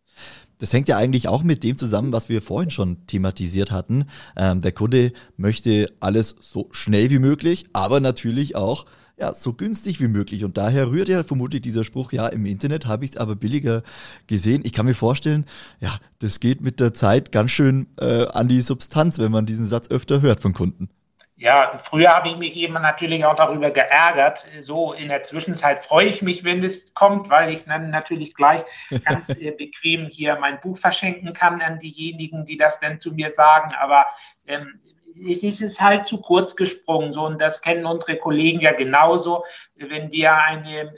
Das 0.60 0.74
hängt 0.74 0.90
ja 0.90 0.98
eigentlich 0.98 1.30
auch 1.30 1.44
mit 1.44 1.64
dem 1.64 1.78
zusammen, 1.78 2.12
was 2.12 2.30
wir 2.30 2.42
vorhin 2.42 2.72
schon 2.72 3.08
thematisiert 3.08 3.72
hatten. 3.72 4.10
Ähm, 4.38 4.62
der 4.62 4.74
Kunde 4.74 5.14
möchte 5.38 5.94
alles 6.02 6.36
so 6.42 6.68
schnell 6.72 7.10
wie 7.10 7.20
möglich, 7.20 7.68
aber 7.74 8.02
natürlich 8.02 8.56
auch 8.56 8.86
ja, 9.18 9.34
so 9.34 9.54
günstig 9.54 10.02
wie 10.02 10.08
möglich. 10.08 10.44
Und 10.44 10.58
daher 10.58 10.92
rührt 10.92 11.08
ja 11.08 11.24
vermutlich 11.24 11.62
dieser 11.62 11.84
Spruch, 11.84 12.12
ja, 12.12 12.28
im 12.28 12.46
Internet 12.46 12.86
habe 12.86 13.06
ich 13.06 13.12
es 13.12 13.18
aber 13.18 13.36
billiger 13.36 13.84
gesehen. 14.28 14.64
Ich 14.66 14.74
kann 14.74 14.86
mir 14.86 14.94
vorstellen, 14.94 15.46
ja, 15.80 15.96
das 16.20 16.40
geht 16.40 16.62
mit 16.62 16.80
der 16.80 16.94
Zeit 16.94 17.32
ganz 17.32 17.52
schön 17.52 17.88
äh, 18.00 18.26
an 18.28 18.48
die 18.48 18.62
Substanz, 18.62 19.20
wenn 19.20 19.32
man 19.32 19.46
diesen 19.46 19.66
Satz 19.66 19.90
öfter 19.90 20.22
hört 20.22 20.42
von 20.42 20.54
Kunden. 20.54 20.90
Ja, 21.38 21.78
früher 21.78 22.12
habe 22.12 22.30
ich 22.30 22.38
mich 22.38 22.56
eben 22.56 22.76
natürlich 22.76 23.26
auch 23.26 23.36
darüber 23.36 23.70
geärgert. 23.70 24.46
So 24.62 24.94
in 24.94 25.10
der 25.10 25.22
Zwischenzeit 25.24 25.80
freue 25.80 26.08
ich 26.08 26.22
mich, 26.22 26.46
wenn 26.46 26.64
es 26.64 26.94
kommt, 26.94 27.30
weil 27.30 27.52
ich 27.52 27.66
dann 27.66 27.90
natürlich 27.90 28.34
gleich 28.36 28.64
ganz 29.04 29.30
äh, 29.30 29.52
bequem 29.52 30.08
hier 30.08 30.38
mein 30.40 30.62
Buch 30.62 30.78
verschenken 30.78 31.34
kann 31.34 31.62
an 31.62 31.78
diejenigen, 31.80 32.46
die 32.46 32.56
das 32.56 32.80
dann 32.80 33.02
zu 33.02 33.12
mir 33.12 33.32
sagen. 33.32 33.76
Aber 33.76 34.06
ähm, 34.48 34.80
es 35.28 35.44
ist 35.44 35.82
halt 35.82 36.08
zu 36.08 36.20
kurz 36.20 36.56
gesprungen. 36.56 37.14
So, 37.14 37.26
und 37.26 37.40
das 37.40 37.62
kennen 37.62 37.86
unsere 37.86 38.18
Kollegen 38.18 38.60
ja 38.60 38.74
genauso. 38.74 39.46
Wenn 39.76 40.12
wir 40.12 40.36
eine, 40.36 40.94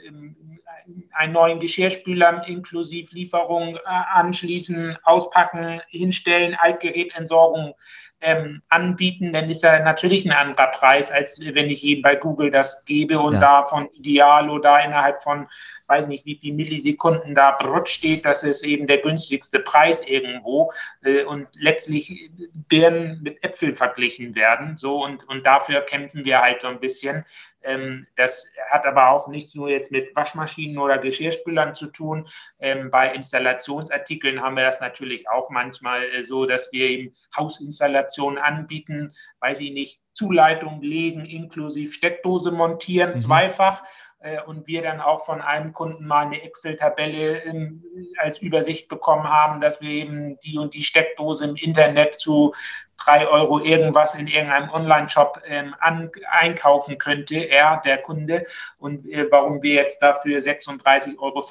einen 1.12 1.32
neuen 1.32 1.60
Geschirrspüler 1.60 2.46
inklusive 2.46 3.14
Lieferung 3.14 3.76
äh, 3.76 3.80
anschließen, 3.86 4.98
auspacken, 5.04 5.80
hinstellen, 5.88 6.54
Altgerätentsorgung 6.54 7.74
ähm, 8.20 8.62
anbieten, 8.68 9.32
dann 9.32 9.48
ist 9.48 9.64
er 9.64 9.84
natürlich 9.84 10.24
ein 10.24 10.32
anderer 10.32 10.68
Preis, 10.68 11.10
als 11.10 11.40
wenn 11.40 11.70
ich 11.70 11.84
eben 11.84 12.02
bei 12.02 12.16
Google 12.16 12.50
das 12.50 12.84
gebe 12.84 13.18
und 13.20 13.34
ja. 13.34 13.40
da 13.40 13.64
von 13.64 13.88
Idealo 13.92 14.58
da 14.58 14.80
innerhalb 14.80 15.18
von 15.18 15.46
weiß 15.88 16.06
nicht, 16.06 16.26
wie 16.26 16.36
viel 16.36 16.54
Millisekunden 16.54 17.34
da 17.34 17.52
Brot 17.52 17.88
steht, 17.88 18.24
das 18.24 18.44
ist 18.44 18.62
eben 18.62 18.86
der 18.86 18.98
günstigste 18.98 19.58
Preis 19.58 20.06
irgendwo 20.06 20.70
äh, 21.02 21.24
und 21.24 21.48
letztlich 21.58 22.30
Birnen 22.68 23.22
mit 23.22 23.42
Äpfel 23.42 23.72
verglichen 23.72 24.34
werden. 24.34 24.76
So 24.76 25.02
und, 25.02 25.26
und 25.28 25.46
dafür 25.46 25.80
kämpfen 25.80 26.24
wir 26.24 26.40
halt 26.40 26.62
so 26.62 26.68
ein 26.68 26.80
bisschen. 26.80 27.24
Ähm, 27.68 28.06
das 28.16 28.48
hat 28.70 28.86
aber 28.86 29.10
auch 29.10 29.28
nichts 29.28 29.54
nur 29.54 29.68
jetzt 29.68 29.92
mit 29.92 30.16
Waschmaschinen 30.16 30.78
oder 30.78 30.98
Geschirrspülern 30.98 31.74
zu 31.74 31.86
tun. 31.86 32.26
Ähm, 32.58 32.90
bei 32.90 33.12
Installationsartikeln 33.14 34.40
haben 34.40 34.56
wir 34.56 34.64
das 34.64 34.80
natürlich 34.80 35.28
auch 35.28 35.50
manchmal 35.50 36.02
äh, 36.04 36.22
so, 36.22 36.46
dass 36.46 36.72
wir 36.72 36.88
eben 36.88 37.14
Hausinstallationen 37.36 38.38
anbieten, 38.38 39.12
weiß 39.40 39.60
ich 39.60 39.72
nicht, 39.72 40.00
Zuleitung 40.14 40.82
legen, 40.82 41.24
inklusive 41.24 41.92
Steckdose 41.92 42.50
montieren, 42.50 43.12
mhm. 43.12 43.18
zweifach 43.18 43.82
äh, 44.20 44.40
und 44.42 44.66
wir 44.66 44.82
dann 44.82 45.00
auch 45.00 45.24
von 45.24 45.40
einem 45.40 45.72
Kunden 45.72 46.06
mal 46.06 46.26
eine 46.26 46.42
Excel-Tabelle 46.42 47.44
ähm, 47.44 47.84
als 48.18 48.38
Übersicht 48.38 48.88
bekommen 48.88 49.28
haben, 49.28 49.60
dass 49.60 49.80
wir 49.80 49.90
eben 49.90 50.38
die 50.38 50.58
und 50.58 50.74
die 50.74 50.82
Steckdose 50.82 51.44
im 51.44 51.56
Internet 51.56 52.16
zu 52.16 52.54
drei 52.98 53.26
Euro 53.26 53.60
irgendwas 53.60 54.14
in 54.14 54.26
irgendeinem 54.26 54.70
Online-Shop 54.70 55.40
ähm, 55.46 55.74
einkaufen 55.80 56.98
könnte, 56.98 57.36
er, 57.36 57.80
der 57.84 57.98
Kunde, 57.98 58.44
und 58.78 59.06
äh, 59.06 59.26
warum 59.30 59.62
wir 59.62 59.74
jetzt 59.74 60.02
dafür 60.02 60.38
36,50 60.38 61.18
Euro 61.18 61.42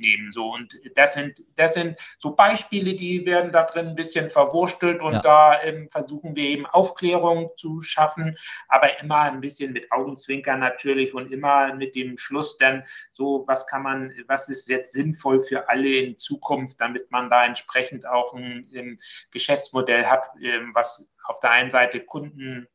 nehmen. 0.00 0.32
So, 0.32 0.52
und 0.52 0.78
das 0.94 1.14
sind, 1.14 1.42
das 1.56 1.74
sind 1.74 1.98
so 2.18 2.32
Beispiele, 2.32 2.94
die 2.94 3.24
werden 3.26 3.52
da 3.52 3.62
drin 3.64 3.88
ein 3.88 3.94
bisschen 3.94 4.28
verwurstelt 4.28 5.00
und 5.00 5.14
ja. 5.14 5.20
da 5.20 5.62
ähm, 5.62 5.88
versuchen 5.88 6.34
wir 6.34 6.44
eben 6.44 6.66
Aufklärung 6.66 7.50
zu 7.56 7.80
schaffen, 7.80 8.36
aber 8.68 9.00
immer 9.00 9.22
ein 9.22 9.40
bisschen 9.40 9.72
mit 9.72 9.90
Augenzwinkern 9.92 10.60
natürlich 10.60 11.14
und 11.14 11.32
immer 11.32 11.74
mit 11.74 11.94
dem 11.94 12.18
Schluss 12.18 12.58
dann 12.58 12.84
so, 13.12 13.44
was 13.46 13.66
kann 13.66 13.82
man, 13.82 14.12
was 14.26 14.48
ist 14.48 14.68
jetzt 14.68 14.92
sinnvoll 14.92 15.38
für 15.38 15.68
alle 15.68 15.88
in 15.88 16.16
Zukunft, 16.16 16.80
damit 16.80 17.10
man 17.10 17.30
da 17.30 17.44
entsprechend 17.44 18.06
auch 18.06 18.34
ein, 18.34 18.68
ein 18.74 18.98
Geschäftsmodell 19.30 20.06
hat, 20.06 20.30
ähm, 20.42 20.70
was 20.74 20.87
auf 21.28 21.40
der 21.40 21.50
einen 21.52 21.70
Seite 21.70 22.00
Kunden, 22.00 22.66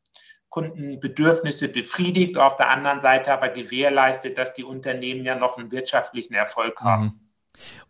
Kundenbedürfnisse 0.48 1.68
befriedigt, 1.68 2.38
auf 2.38 2.56
der 2.56 2.70
anderen 2.70 3.00
Seite 3.00 3.32
aber 3.32 3.48
gewährleistet, 3.48 4.38
dass 4.38 4.54
die 4.54 4.64
Unternehmen 4.64 5.24
ja 5.24 5.34
noch 5.34 5.58
einen 5.58 5.72
wirtschaftlichen 5.72 6.34
Erfolg 6.34 6.80
haben. 6.80 7.04
Mhm. 7.04 7.12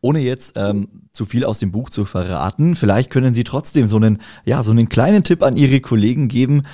Ohne 0.00 0.21
jetzt 0.21 0.56
ähm, 0.56 1.09
zu 1.12 1.25
viel 1.25 1.44
aus 1.44 1.59
dem 1.59 1.73
Buch 1.73 1.90
zu 1.90 2.04
verraten, 2.04 2.76
vielleicht 2.76 3.11
können 3.11 3.35
Sie 3.35 3.44
trotzdem 3.44 3.87
so 3.87 3.97
einen, 3.97 4.21
ja, 4.44 4.62
so 4.62 4.73
einen 4.73 4.88
kleinen 4.88 5.25
Tipp 5.25 5.42
an 5.42 5.56
Ihre 5.56 5.80
Kollegen 5.80 6.28
geben, 6.28 6.64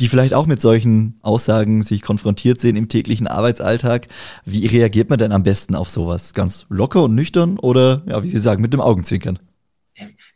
die 0.00 0.08
vielleicht 0.08 0.34
auch 0.34 0.46
mit 0.46 0.60
solchen 0.60 1.18
Aussagen 1.22 1.82
sich 1.82 2.02
konfrontiert 2.02 2.60
sehen 2.60 2.76
im 2.76 2.88
täglichen 2.88 3.26
Arbeitsalltag. 3.26 4.08
Wie 4.44 4.66
reagiert 4.66 5.10
man 5.10 5.18
denn 5.18 5.32
am 5.32 5.44
besten 5.44 5.74
auf 5.74 5.88
sowas? 5.88 6.34
Ganz 6.34 6.66
locker 6.68 7.04
und 7.04 7.14
nüchtern 7.14 7.58
oder, 7.58 8.02
ja, 8.06 8.22
wie 8.22 8.28
Sie 8.28 8.38
sagen, 8.38 8.62
mit 8.62 8.72
dem 8.72 8.80
Augenzwinkern? 8.80 9.38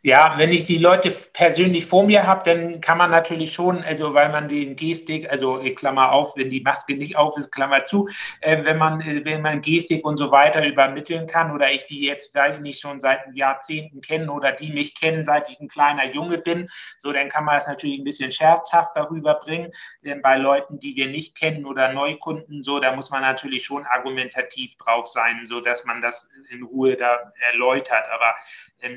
Ja, 0.03 0.35
wenn 0.37 0.51
ich 0.51 0.65
die 0.65 0.77
Leute 0.77 1.11
persönlich 1.33 1.87
vor 1.87 2.03
mir 2.05 2.27
habe, 2.27 2.43
dann 2.45 2.81
kann 2.81 2.99
man 2.99 3.09
natürlich 3.09 3.51
schon, 3.51 3.83
also 3.83 4.13
weil 4.13 4.29
man 4.29 4.47
den 4.47 4.75
Gestik, 4.75 5.27
also 5.29 5.59
Klammer 5.75 6.11
auf, 6.11 6.37
wenn 6.37 6.51
die 6.51 6.61
Maske 6.61 6.95
nicht 6.95 7.17
auf 7.17 7.35
ist, 7.35 7.51
Klammer 7.51 7.83
zu, 7.83 8.07
äh, 8.41 8.63
wenn 8.63 8.77
man, 8.77 9.01
äh, 9.01 9.25
wenn 9.25 9.41
man 9.41 9.61
Gestik 9.61 10.05
und 10.05 10.17
so 10.17 10.31
weiter 10.31 10.63
übermitteln 10.63 11.25
kann 11.25 11.51
oder 11.51 11.71
ich 11.71 11.87
die 11.87 12.05
jetzt, 12.05 12.33
weiß 12.35 12.57
ich 12.57 12.61
nicht, 12.61 12.79
schon 12.79 12.99
seit 12.99 13.21
Jahrzehnten 13.33 13.99
kennen 14.01 14.29
oder 14.29 14.51
die 14.51 14.71
mich 14.71 14.93
kennen, 14.93 15.23
seit 15.23 15.49
ich 15.49 15.59
ein 15.59 15.67
kleiner 15.67 16.05
Junge 16.05 16.37
bin, 16.37 16.69
so 16.99 17.11
dann 17.11 17.29
kann 17.29 17.43
man 17.43 17.55
das 17.55 17.67
natürlich 17.67 17.99
ein 17.99 18.03
bisschen 18.05 18.31
scherzhaft 18.31 18.95
darüber 18.95 19.33
bringen. 19.33 19.71
Denn 20.03 20.21
bei 20.21 20.37
Leuten, 20.37 20.77
die 20.77 20.95
wir 20.95 21.07
nicht 21.07 21.35
kennen 21.35 21.65
oder 21.65 21.91
Neukunden, 21.91 22.63
so, 22.63 22.79
da 22.79 22.95
muss 22.95 23.09
man 23.09 23.23
natürlich 23.23 23.65
schon 23.65 23.85
argumentativ 23.87 24.77
drauf 24.77 25.07
sein, 25.07 25.41
so 25.47 25.59
dass 25.59 25.85
man 25.85 26.01
das 26.01 26.29
in 26.49 26.61
Ruhe 26.61 26.95
da 26.95 27.33
erläutert. 27.51 28.07
Aber 28.13 28.35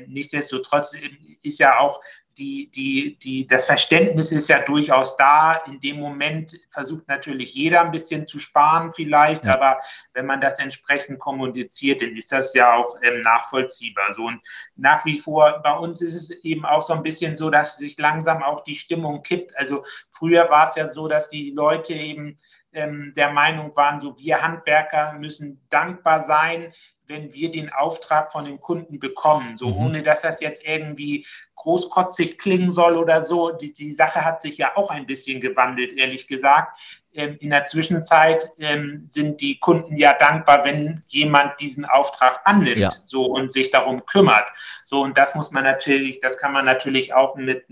nichtsdestotrotz 0.07 0.95
ist 1.41 1.59
ja 1.59 1.79
auch 1.79 1.99
die, 2.37 2.71
die, 2.71 3.17
die, 3.19 3.47
das 3.47 3.65
Verständnis 3.65 4.31
ist 4.31 4.49
ja 4.49 4.59
durchaus 4.59 5.17
da. 5.17 5.55
In 5.67 5.79
dem 5.79 5.99
Moment 5.99 6.57
versucht 6.69 7.07
natürlich 7.07 7.53
jeder 7.53 7.81
ein 7.81 7.91
bisschen 7.91 8.25
zu 8.25 8.39
sparen 8.39 8.91
vielleicht, 8.91 9.45
ja. 9.45 9.53
aber 9.53 9.79
wenn 10.13 10.25
man 10.25 10.41
das 10.41 10.59
entsprechend 10.59 11.19
kommuniziert, 11.19 12.01
dann 12.01 12.15
ist 12.15 12.31
das 12.31 12.53
ja 12.53 12.73
auch 12.73 12.95
ähm, 13.01 13.21
nachvollziehbar. 13.21 14.13
So 14.13 14.23
und 14.23 14.41
nach 14.75 15.05
wie 15.05 15.19
vor 15.19 15.61
bei 15.63 15.73
uns 15.73 16.01
ist 16.01 16.15
es 16.15 16.29
eben 16.43 16.65
auch 16.65 16.81
so 16.81 16.93
ein 16.93 17.03
bisschen 17.03 17.37
so, 17.37 17.49
dass 17.49 17.77
sich 17.77 17.97
langsam 17.97 18.43
auch 18.43 18.63
die 18.63 18.75
Stimmung 18.75 19.23
kippt. 19.23 19.55
Also 19.57 19.83
früher 20.09 20.49
war 20.49 20.69
es 20.69 20.75
ja 20.75 20.87
so, 20.87 21.07
dass 21.07 21.29
die 21.29 21.51
Leute 21.51 21.93
eben 21.93 22.37
ähm, 22.73 23.13
der 23.15 23.31
Meinung 23.31 23.75
waren, 23.75 23.99
so 23.99 24.17
wir 24.17 24.41
Handwerker 24.41 25.13
müssen 25.13 25.61
dankbar 25.69 26.21
sein, 26.21 26.73
wenn 27.07 27.33
wir 27.33 27.51
den 27.51 27.71
Auftrag 27.71 28.31
von 28.31 28.45
dem 28.45 28.59
Kunden 28.61 28.99
bekommen, 28.99 29.57
so 29.57 29.69
mhm. 29.69 29.77
ohne 29.77 30.03
dass 30.03 30.21
das 30.21 30.39
jetzt 30.39 30.65
irgendwie 30.65 31.25
großkotzig 31.55 32.37
klingen 32.37 32.71
soll 32.71 32.97
oder 32.97 33.21
so. 33.21 33.51
Die, 33.51 33.73
die 33.73 33.91
Sache 33.91 34.23
hat 34.23 34.41
sich 34.41 34.57
ja 34.57 34.75
auch 34.75 34.89
ein 34.89 35.05
bisschen 35.05 35.41
gewandelt, 35.41 35.93
ehrlich 35.97 36.27
gesagt. 36.27 36.77
Ähm, 37.13 37.37
in 37.41 37.49
der 37.49 37.65
Zwischenzeit 37.65 38.49
ähm, 38.57 39.03
sind 39.05 39.41
die 39.41 39.59
Kunden 39.59 39.97
ja 39.97 40.13
dankbar, 40.13 40.63
wenn 40.63 41.01
jemand 41.07 41.59
diesen 41.59 41.83
Auftrag 41.83 42.39
annimmt 42.45 42.77
ja. 42.77 42.91
so 43.05 43.25
und 43.25 43.51
sich 43.51 43.69
darum 43.69 44.05
kümmert. 44.05 44.49
So 44.85 45.01
und 45.01 45.17
das 45.17 45.35
muss 45.35 45.51
man 45.51 45.63
natürlich, 45.63 46.19
das 46.21 46.37
kann 46.37 46.53
man 46.53 46.63
natürlich 46.63 47.13
auch 47.13 47.35
mit 47.35 47.65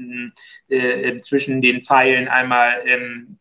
äh, 0.68 1.18
zwischen 1.20 1.62
den 1.62 1.82
Zeilen 1.82 2.28
einmal 2.28 2.82
ähm, 2.86 3.38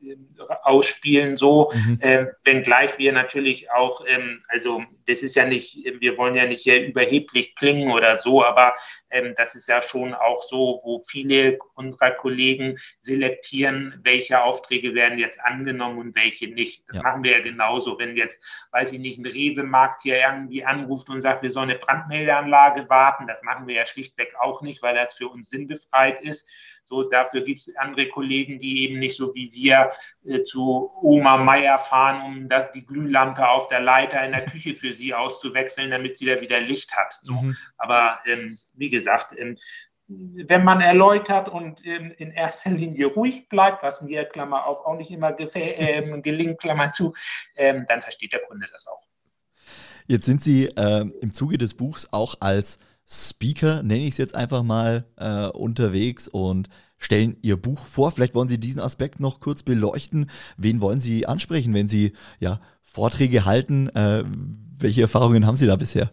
ausspielen, 0.62 1.36
so 1.36 1.72
mhm. 1.74 1.98
äh, 2.00 2.26
wenngleich 2.44 2.98
wir 2.98 3.12
natürlich 3.12 3.70
auch, 3.72 4.04
ähm, 4.06 4.42
also 4.48 4.82
das 5.06 5.22
ist 5.22 5.34
ja 5.34 5.46
nicht, 5.46 5.84
wir 6.00 6.16
wollen 6.16 6.34
ja 6.34 6.46
nicht 6.46 6.62
hier 6.62 6.84
überheblich 6.84 7.56
klingen 7.56 7.90
oder 7.90 8.18
so, 8.18 8.44
aber 8.44 8.74
ähm, 9.10 9.34
das 9.36 9.54
ist 9.54 9.68
ja 9.68 9.80
schon 9.82 10.14
auch 10.14 10.42
so, 10.42 10.80
wo 10.84 10.98
viele 10.98 11.58
unserer 11.74 12.10
Kollegen 12.10 12.78
selektieren, 13.00 13.98
welche 14.02 14.42
Aufträge 14.42 14.94
werden 14.94 15.18
jetzt 15.18 15.40
angenommen 15.40 15.98
und 15.98 16.16
welche 16.16 16.48
nicht. 16.48 16.84
Das 16.88 16.98
ja. 16.98 17.02
machen 17.04 17.24
wir 17.24 17.32
ja 17.32 17.40
genauso. 17.40 17.98
Wenn 17.98 18.16
jetzt, 18.16 18.44
weiß 18.72 18.92
ich 18.92 18.98
nicht, 18.98 19.18
ein 19.18 19.26
Rewe-Markt 19.26 20.02
hier 20.02 20.18
irgendwie 20.18 20.64
anruft 20.64 21.08
und 21.08 21.20
sagt, 21.20 21.42
wir 21.42 21.50
sollen 21.50 21.70
eine 21.70 21.78
Brandmeldeanlage 21.78 22.88
warten, 22.88 23.26
das 23.26 23.42
machen 23.42 23.66
wir 23.66 23.74
ja 23.74 23.86
schlichtweg 23.86 24.34
auch 24.40 24.62
nicht, 24.62 24.82
weil 24.82 24.94
das 24.94 25.14
für 25.14 25.28
uns 25.28 25.50
sinnbefreit 25.50 26.22
ist 26.22 26.48
so, 26.88 27.02
dafür 27.02 27.42
gibt 27.42 27.60
es 27.60 27.76
andere 27.76 28.08
Kollegen, 28.08 28.58
die 28.58 28.84
eben 28.84 28.98
nicht 28.98 29.16
so 29.16 29.34
wie 29.34 29.52
wir 29.52 29.90
äh, 30.24 30.42
zu 30.42 30.90
Oma 31.02 31.36
Meier 31.36 31.78
fahren, 31.78 32.22
um 32.24 32.48
das, 32.48 32.70
die 32.72 32.86
Glühlampe 32.86 33.46
auf 33.48 33.68
der 33.68 33.80
Leiter 33.80 34.24
in 34.24 34.32
der 34.32 34.46
Küche 34.46 34.74
für 34.74 34.92
sie 34.92 35.12
auszuwechseln, 35.14 35.90
damit 35.90 36.16
sie 36.16 36.26
da 36.26 36.40
wieder 36.40 36.60
Licht 36.60 36.96
hat. 36.96 37.18
So. 37.22 37.34
Mhm. 37.34 37.56
Aber 37.76 38.18
ähm, 38.24 38.58
wie 38.74 38.88
gesagt, 38.88 39.38
ähm, 39.38 39.58
wenn 40.08 40.64
man 40.64 40.80
erläutert 40.80 41.50
und 41.50 41.84
ähm, 41.84 42.14
in 42.16 42.30
erster 42.30 42.70
Linie 42.70 43.06
ruhig 43.06 43.50
bleibt, 43.50 43.82
was 43.82 44.00
mir, 44.00 44.24
Klammer 44.24 44.66
auf, 44.66 44.86
auch 44.86 44.96
nicht 44.96 45.10
immer 45.10 45.36
ähm, 45.54 46.22
gelingt, 46.22 46.58
Klammer 46.58 46.92
zu, 46.92 47.12
ähm, 47.56 47.84
dann 47.86 48.00
versteht 48.00 48.32
der 48.32 48.40
Kunde 48.40 48.66
das 48.72 48.86
auch. 48.86 49.06
Jetzt 50.06 50.24
sind 50.24 50.42
Sie 50.42 50.64
äh, 50.64 51.04
im 51.20 51.34
Zuge 51.34 51.58
des 51.58 51.74
Buchs 51.74 52.08
auch 52.10 52.36
als 52.40 52.78
Speaker, 53.10 53.82
nenne 53.82 54.02
ich 54.02 54.10
es 54.10 54.18
jetzt 54.18 54.34
einfach 54.34 54.62
mal, 54.62 55.06
äh, 55.16 55.46
unterwegs 55.46 56.28
und 56.28 56.68
stellen 56.98 57.36
Ihr 57.42 57.56
Buch 57.56 57.86
vor. 57.86 58.12
Vielleicht 58.12 58.34
wollen 58.34 58.48
Sie 58.48 58.60
diesen 58.60 58.80
Aspekt 58.80 59.18
noch 59.18 59.40
kurz 59.40 59.62
beleuchten. 59.62 60.30
Wen 60.58 60.80
wollen 60.82 61.00
Sie 61.00 61.26
ansprechen, 61.26 61.72
wenn 61.72 61.88
Sie 61.88 62.12
ja, 62.38 62.60
Vorträge 62.82 63.46
halten? 63.46 63.88
Äh, 63.90 64.24
welche 64.78 65.02
Erfahrungen 65.02 65.46
haben 65.46 65.56
Sie 65.56 65.66
da 65.66 65.76
bisher? 65.76 66.12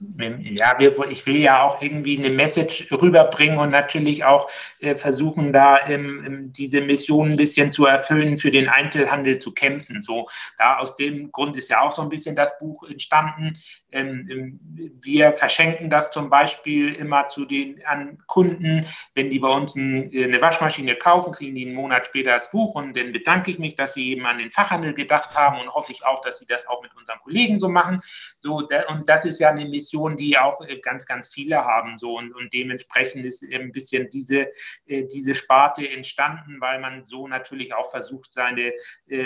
Ja, 0.00 0.78
wir, 0.78 1.10
ich 1.10 1.26
will 1.26 1.38
ja 1.38 1.62
auch 1.62 1.82
irgendwie 1.82 2.18
eine 2.18 2.30
Message 2.30 2.86
rüberbringen 2.92 3.58
und 3.58 3.70
natürlich 3.70 4.24
auch 4.24 4.48
äh, 4.78 4.94
versuchen, 4.94 5.52
da 5.52 5.88
ähm, 5.88 6.52
diese 6.56 6.80
Mission 6.80 7.32
ein 7.32 7.36
bisschen 7.36 7.72
zu 7.72 7.86
erfüllen, 7.86 8.36
für 8.36 8.52
den 8.52 8.68
Einzelhandel 8.68 9.40
zu 9.40 9.52
kämpfen. 9.52 10.00
So, 10.00 10.28
da 10.56 10.78
aus 10.78 10.94
dem 10.94 11.32
Grund 11.32 11.56
ist 11.56 11.68
ja 11.68 11.80
auch 11.80 11.90
so 11.90 12.02
ein 12.02 12.08
bisschen 12.10 12.36
das 12.36 12.58
Buch 12.60 12.84
entstanden. 12.88 13.58
Ähm, 13.90 14.28
ähm, 14.30 14.60
wir 15.02 15.32
verschenken 15.32 15.90
das 15.90 16.12
zum 16.12 16.30
Beispiel 16.30 16.92
immer 16.92 17.26
zu 17.26 17.44
den 17.44 17.84
an 17.84 18.18
Kunden, 18.26 18.86
wenn 19.14 19.30
die 19.30 19.40
bei 19.40 19.48
uns 19.48 19.74
ein, 19.74 20.10
eine 20.14 20.40
Waschmaschine 20.40 20.94
kaufen, 20.94 21.32
kriegen 21.32 21.56
die 21.56 21.66
einen 21.66 21.74
Monat 21.74 22.06
später 22.06 22.32
das 22.32 22.52
Buch 22.52 22.76
und 22.76 22.96
dann 22.96 23.12
bedanke 23.12 23.50
ich 23.50 23.58
mich, 23.58 23.74
dass 23.74 23.94
sie 23.94 24.12
eben 24.12 24.26
an 24.26 24.38
den 24.38 24.52
Fachhandel 24.52 24.94
gedacht 24.94 25.34
haben 25.36 25.60
und 25.60 25.74
hoffe 25.74 25.90
ich 25.90 26.06
auch, 26.06 26.20
dass 26.20 26.38
sie 26.38 26.46
das 26.46 26.68
auch 26.68 26.82
mit 26.82 26.94
unseren 26.94 27.18
Kollegen 27.18 27.58
so 27.58 27.68
machen. 27.68 28.00
So, 28.38 28.58
und 28.58 29.08
das 29.08 29.24
ist 29.24 29.40
ja 29.40 29.50
eine 29.50 29.64
Mission, 29.64 29.87
Mission, 29.88 30.16
die 30.16 30.38
auch 30.38 30.60
äh, 30.66 30.78
ganz, 30.80 31.06
ganz 31.06 31.28
viele 31.28 31.64
haben. 31.64 31.98
So 31.98 32.16
und, 32.18 32.32
und 32.34 32.52
dementsprechend 32.52 33.24
ist 33.24 33.42
ein 33.52 33.72
bisschen 33.72 34.08
diese, 34.10 34.50
äh, 34.86 35.04
diese 35.04 35.34
Sparte 35.34 35.88
entstanden, 35.88 36.60
weil 36.60 36.80
man 36.80 37.04
so 37.04 37.28
natürlich 37.28 37.74
auch 37.74 37.90
versucht, 37.90 38.32
seine, 38.32 38.72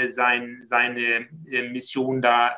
sein, 0.06 0.60
seine 0.64 1.28
Mission 1.70 2.22
da 2.22 2.56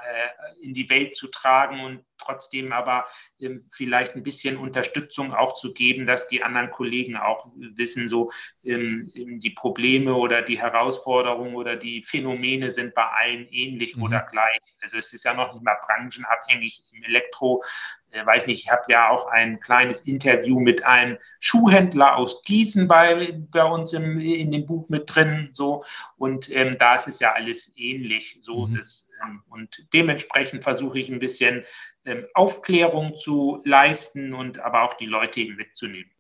in 0.61 0.73
die 0.73 0.88
Welt 0.90 1.14
zu 1.14 1.28
tragen 1.28 1.80
und 1.80 2.04
trotzdem 2.25 2.73
aber 2.73 3.04
ähm, 3.40 3.66
vielleicht 3.71 4.14
ein 4.14 4.23
bisschen 4.23 4.57
Unterstützung 4.57 5.35
auch 5.35 5.54
zu 5.54 5.73
geben, 5.73 6.07
dass 6.07 6.28
die 6.28 6.43
anderen 6.43 6.71
Kollegen 6.71 7.16
auch 7.16 7.52
wissen, 7.57 8.09
so 8.09 8.31
ähm, 8.64 9.11
die 9.14 9.50
Probleme 9.50 10.14
oder 10.14 10.43
die 10.43 10.59
Herausforderungen 10.59 11.54
oder 11.54 11.76
die 11.76 12.02
Phänomene 12.02 12.71
sind 12.71 12.95
bei 12.95 13.07
allen 13.07 13.49
ähnlich 13.49 13.97
mhm. 13.97 14.04
oder 14.04 14.26
gleich. 14.31 14.61
Also 14.83 14.99
es 14.99 15.12
ist 15.12 15.25
ja 15.25 15.35
noch 15.35 15.52
nicht 15.54 15.64
mal 15.64 15.78
branchenabhängig 15.81 16.85
im 16.93 17.02
Elektro. 17.04 17.62
Äh, 18.14 18.25
weiß 18.25 18.47
nicht, 18.47 18.64
ich 18.64 18.71
habe 18.71 18.85
ja 18.88 19.11
auch 19.11 19.26
ein 19.26 19.59
kleines 19.61 20.02
Interview 20.02 20.61
mit 20.61 20.85
einem 20.85 21.19
Schuhhändler 21.40 22.16
aus 22.16 22.43
Gießen 22.43 22.87
bei, 22.87 23.33
bei 23.50 23.64
uns 23.64 23.93
im, 23.93 24.19
in 24.19 24.52
dem 24.52 24.66
Buch 24.66 24.88
mit 24.88 25.14
drin. 25.14 25.50
So. 25.52 25.85
Und 26.16 26.50
ähm, 26.54 26.76
da 26.78 26.95
ist 26.95 27.09
es 27.09 27.19
ja 27.19 27.33
alles 27.33 27.73
ähnlich. 27.76 28.38
So, 28.43 28.66
mhm. 28.66 28.76
das, 28.76 29.09
ähm, 29.23 29.43
und 29.49 29.87
dementsprechend 29.93 30.62
versuche 30.62 30.99
ich 30.99 31.09
ein 31.09 31.19
bisschen 31.19 31.59
ähm, 31.59 31.64
Aufklärung 32.34 33.14
zu 33.16 33.61
leisten 33.64 34.34
und 34.34 34.61
aber 34.61 34.82
auch 34.82 34.94
die 34.94 35.06
Leute 35.06 35.40
eben 35.40 35.56
mitzunehmen. 35.56 36.11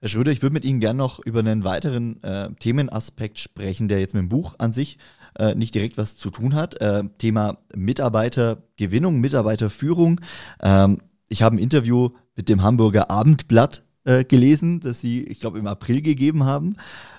Herr 0.00 0.08
Schröder, 0.08 0.30
ich 0.30 0.42
würde 0.42 0.52
mit 0.52 0.64
Ihnen 0.64 0.80
gerne 0.80 0.98
noch 0.98 1.20
über 1.20 1.40
einen 1.40 1.64
weiteren 1.64 2.22
äh, 2.22 2.50
Themenaspekt 2.60 3.38
sprechen, 3.38 3.88
der 3.88 4.00
jetzt 4.00 4.14
mit 4.14 4.20
dem 4.22 4.28
Buch 4.28 4.54
an 4.58 4.72
sich 4.72 4.98
äh, 5.38 5.54
nicht 5.54 5.74
direkt 5.74 5.96
was 5.96 6.16
zu 6.16 6.30
tun 6.30 6.54
hat. 6.54 6.80
Äh, 6.80 7.04
Thema 7.18 7.58
Mitarbeitergewinnung, 7.74 9.20
Mitarbeiterführung. 9.20 10.20
Ähm, 10.62 11.00
ich 11.28 11.42
habe 11.42 11.56
ein 11.56 11.60
Interview 11.60 12.10
mit 12.34 12.48
dem 12.48 12.62
Hamburger 12.62 13.10
Abendblatt 13.10 13.84
äh, 14.04 14.24
gelesen, 14.24 14.80
das 14.80 15.00
Sie, 15.00 15.24
ich 15.24 15.40
glaube, 15.40 15.58
im 15.58 15.66
April 15.66 16.02
gegeben 16.02 16.44
haben. 16.44 16.76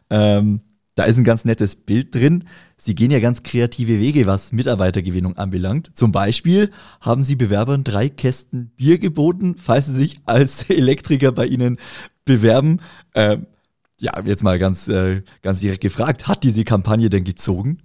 Ähm, 0.10 0.62
da 0.96 1.04
ist 1.04 1.18
ein 1.18 1.24
ganz 1.24 1.46
nettes 1.46 1.76
Bild 1.76 2.14
drin. 2.16 2.46
Sie 2.80 2.94
gehen 2.94 3.10
ja 3.10 3.20
ganz 3.20 3.42
kreative 3.42 4.00
Wege, 4.00 4.28
was 4.28 4.52
Mitarbeitergewinnung 4.52 5.36
anbelangt. 5.36 5.92
Zum 5.96 6.12
Beispiel 6.12 6.70
haben 7.02 7.24
Sie 7.24 7.36
Bewerbern 7.36 7.84
drei 7.84 8.08
Kästen 8.08 8.72
Bier 8.76 9.00
geboten, 9.00 9.56
falls 9.58 9.88
sie 9.88 9.96
sich 9.96 10.20
als 10.26 10.70
Elektriker 10.70 11.32
bei 11.32 11.48
Ihnen 11.48 11.78
bewerben. 12.24 12.82
Ähm, 13.16 13.48
ja, 14.00 14.12
jetzt 14.24 14.44
mal 14.44 14.60
ganz, 14.60 14.88
äh, 14.88 15.24
ganz 15.42 15.60
direkt 15.60 15.82
gefragt, 15.82 16.28
hat 16.28 16.44
diese 16.44 16.64
Kampagne 16.64 17.10
denn 17.10 17.24
gezogen? 17.24 17.80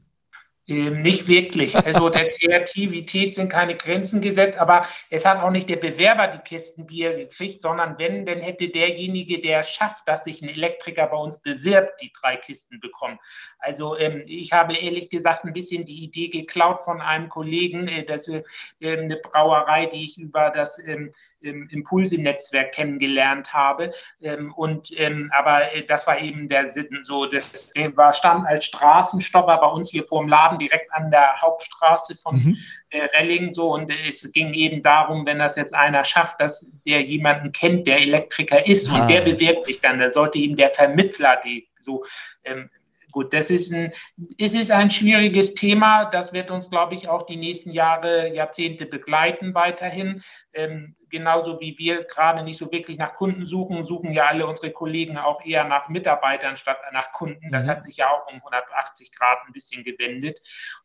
Ähm, 0.68 1.02
nicht 1.02 1.26
wirklich. 1.26 1.74
Also 1.76 2.08
der 2.08 2.28
Kreativität 2.28 3.34
sind 3.34 3.50
keine 3.50 3.74
Grenzen 3.74 4.20
gesetzt, 4.20 4.58
aber 4.58 4.86
es 5.10 5.24
hat 5.24 5.42
auch 5.42 5.50
nicht 5.50 5.68
der 5.68 5.76
Bewerber 5.76 6.28
die 6.28 6.38
Kisten 6.38 6.86
Bier 6.86 7.16
gekriegt, 7.16 7.60
sondern 7.60 7.98
wenn, 7.98 8.24
dann 8.26 8.38
hätte 8.38 8.68
derjenige, 8.68 9.40
der 9.40 9.64
schafft, 9.64 10.06
dass 10.06 10.24
sich 10.24 10.40
ein 10.40 10.48
Elektriker 10.48 11.08
bei 11.08 11.16
uns 11.16 11.40
bewirbt, 11.40 12.00
die 12.00 12.12
drei 12.12 12.36
Kisten 12.36 12.78
bekommen. 12.78 13.18
Also 13.58 13.96
ähm, 13.96 14.22
ich 14.26 14.52
habe 14.52 14.76
ehrlich 14.76 15.10
gesagt 15.10 15.44
ein 15.44 15.52
bisschen 15.52 15.84
die 15.84 16.04
Idee 16.04 16.28
geklaut 16.28 16.82
von 16.82 17.00
einem 17.00 17.28
Kollegen, 17.28 17.88
äh, 17.88 18.04
dass 18.04 18.28
äh, 18.28 18.42
eine 18.80 19.16
Brauerei, 19.16 19.86
die 19.86 20.04
ich 20.04 20.18
über 20.18 20.50
das 20.50 20.78
ähm, 20.78 21.10
Impulse-Netzwerk 21.42 22.72
kennengelernt 22.72 23.52
habe. 23.52 23.92
Ähm, 24.20 24.52
und 24.54 24.98
ähm, 24.98 25.30
aber 25.34 25.72
äh, 25.74 25.84
das 25.84 26.06
war 26.06 26.20
eben 26.20 26.48
der 26.48 26.68
Sinn, 26.68 27.00
so 27.02 27.26
das 27.26 27.70
der 27.72 27.96
war 27.96 28.12
stand 28.12 28.46
als 28.46 28.64
Straßenstopper 28.66 29.58
bei 29.58 29.66
uns 29.66 29.90
hier 29.90 30.04
vor 30.04 30.22
dem 30.22 30.28
Laden 30.28 30.51
direkt 30.58 30.92
an 30.92 31.10
der 31.10 31.40
Hauptstraße 31.40 32.16
von 32.16 32.36
mhm. 32.36 32.58
äh, 32.90 33.04
Relling 33.16 33.52
so 33.52 33.72
und 33.72 33.90
es 33.90 34.30
ging 34.32 34.54
eben 34.54 34.82
darum, 34.82 35.26
wenn 35.26 35.38
das 35.38 35.56
jetzt 35.56 35.74
einer 35.74 36.04
schafft, 36.04 36.40
dass 36.40 36.70
der 36.86 37.02
jemanden 37.02 37.52
kennt, 37.52 37.86
der 37.86 38.00
Elektriker 38.00 38.66
ist 38.66 38.90
ah. 38.90 39.00
und 39.00 39.08
der 39.08 39.22
bewirbt 39.22 39.66
sich 39.66 39.80
dann, 39.80 39.98
dann 39.98 40.10
sollte 40.10 40.38
ihm 40.38 40.56
der 40.56 40.70
Vermittler 40.70 41.40
die 41.44 41.68
so 41.80 42.04
ähm, 42.44 42.70
Gut, 43.12 43.32
das 43.32 43.50
ist 43.50 43.72
ein, 43.72 43.92
es 44.38 44.54
ist 44.54 44.70
ein 44.70 44.90
schwieriges 44.90 45.54
Thema. 45.54 46.06
Das 46.06 46.32
wird 46.32 46.50
uns, 46.50 46.68
glaube 46.70 46.94
ich, 46.94 47.08
auch 47.08 47.22
die 47.22 47.36
nächsten 47.36 47.70
Jahre, 47.70 48.34
Jahrzehnte 48.34 48.86
begleiten 48.86 49.54
weiterhin. 49.54 50.22
Ähm, 50.54 50.96
genauso 51.10 51.60
wie 51.60 51.78
wir 51.78 52.04
gerade 52.04 52.42
nicht 52.42 52.58
so 52.58 52.72
wirklich 52.72 52.98
nach 52.98 53.14
Kunden 53.14 53.44
suchen, 53.44 53.84
suchen 53.84 54.12
ja 54.12 54.26
alle 54.26 54.46
unsere 54.46 54.72
Kollegen 54.72 55.18
auch 55.18 55.44
eher 55.44 55.64
nach 55.64 55.88
Mitarbeitern 55.88 56.56
statt 56.56 56.78
nach 56.92 57.12
Kunden. 57.12 57.50
Das 57.50 57.66
mhm. 57.66 57.70
hat 57.70 57.82
sich 57.84 57.98
ja 57.98 58.08
auch 58.08 58.26
um 58.28 58.36
180 58.36 59.12
Grad 59.12 59.38
ein 59.46 59.52
bisschen 59.52 59.84
gewendet. 59.84 60.40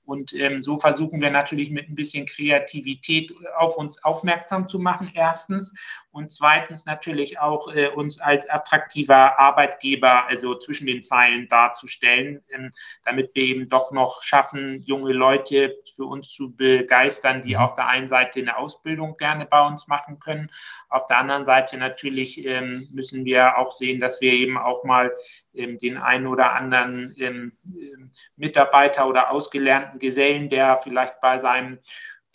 Und 0.07 0.33
ähm, 0.33 0.61
so 0.61 0.77
versuchen 0.77 1.19
wir 1.19 1.31
natürlich 1.31 1.69
mit 1.69 1.89
ein 1.89 1.95
bisschen 1.95 2.25
Kreativität 2.25 3.33
auf 3.57 3.75
uns 3.75 4.01
aufmerksam 4.05 4.69
zu 4.69 4.79
machen, 4.79 5.11
erstens. 5.13 5.75
Und 6.11 6.31
zweitens 6.31 6.85
natürlich 6.85 7.39
auch 7.39 7.67
äh, 7.75 7.89
uns 7.89 8.21
als 8.21 8.49
attraktiver 8.49 9.37
Arbeitgeber, 9.37 10.25
also 10.27 10.55
zwischen 10.55 10.87
den 10.87 11.03
Zeilen 11.03 11.49
darzustellen, 11.49 12.41
ähm, 12.51 12.71
damit 13.03 13.35
wir 13.35 13.43
eben 13.43 13.67
doch 13.67 13.91
noch 13.91 14.23
schaffen, 14.23 14.79
junge 14.85 15.11
Leute 15.11 15.75
für 15.93 16.05
uns 16.05 16.29
zu 16.29 16.55
begeistern, 16.55 17.41
die 17.41 17.55
mhm. 17.55 17.61
auf 17.61 17.73
der 17.73 17.87
einen 17.87 18.07
Seite 18.07 18.39
eine 18.39 18.55
Ausbildung 18.55 19.17
gerne 19.17 19.45
bei 19.45 19.67
uns 19.67 19.87
machen 19.87 20.19
können. 20.19 20.49
Auf 20.87 21.05
der 21.07 21.17
anderen 21.17 21.43
Seite 21.43 21.75
natürlich 21.77 22.45
ähm, 22.45 22.87
müssen 22.93 23.25
wir 23.25 23.57
auch 23.57 23.73
sehen, 23.73 23.99
dass 23.99 24.21
wir 24.21 24.31
eben 24.31 24.57
auch 24.57 24.85
mal 24.85 25.13
den 25.57 25.97
einen 25.97 26.27
oder 26.27 26.53
anderen 26.53 27.13
ähm, 27.19 27.51
ähm, 27.65 28.11
Mitarbeiter 28.35 29.07
oder 29.07 29.31
ausgelernten 29.31 29.99
Gesellen, 29.99 30.49
der 30.49 30.77
vielleicht 30.77 31.19
bei 31.21 31.39
seinem 31.39 31.79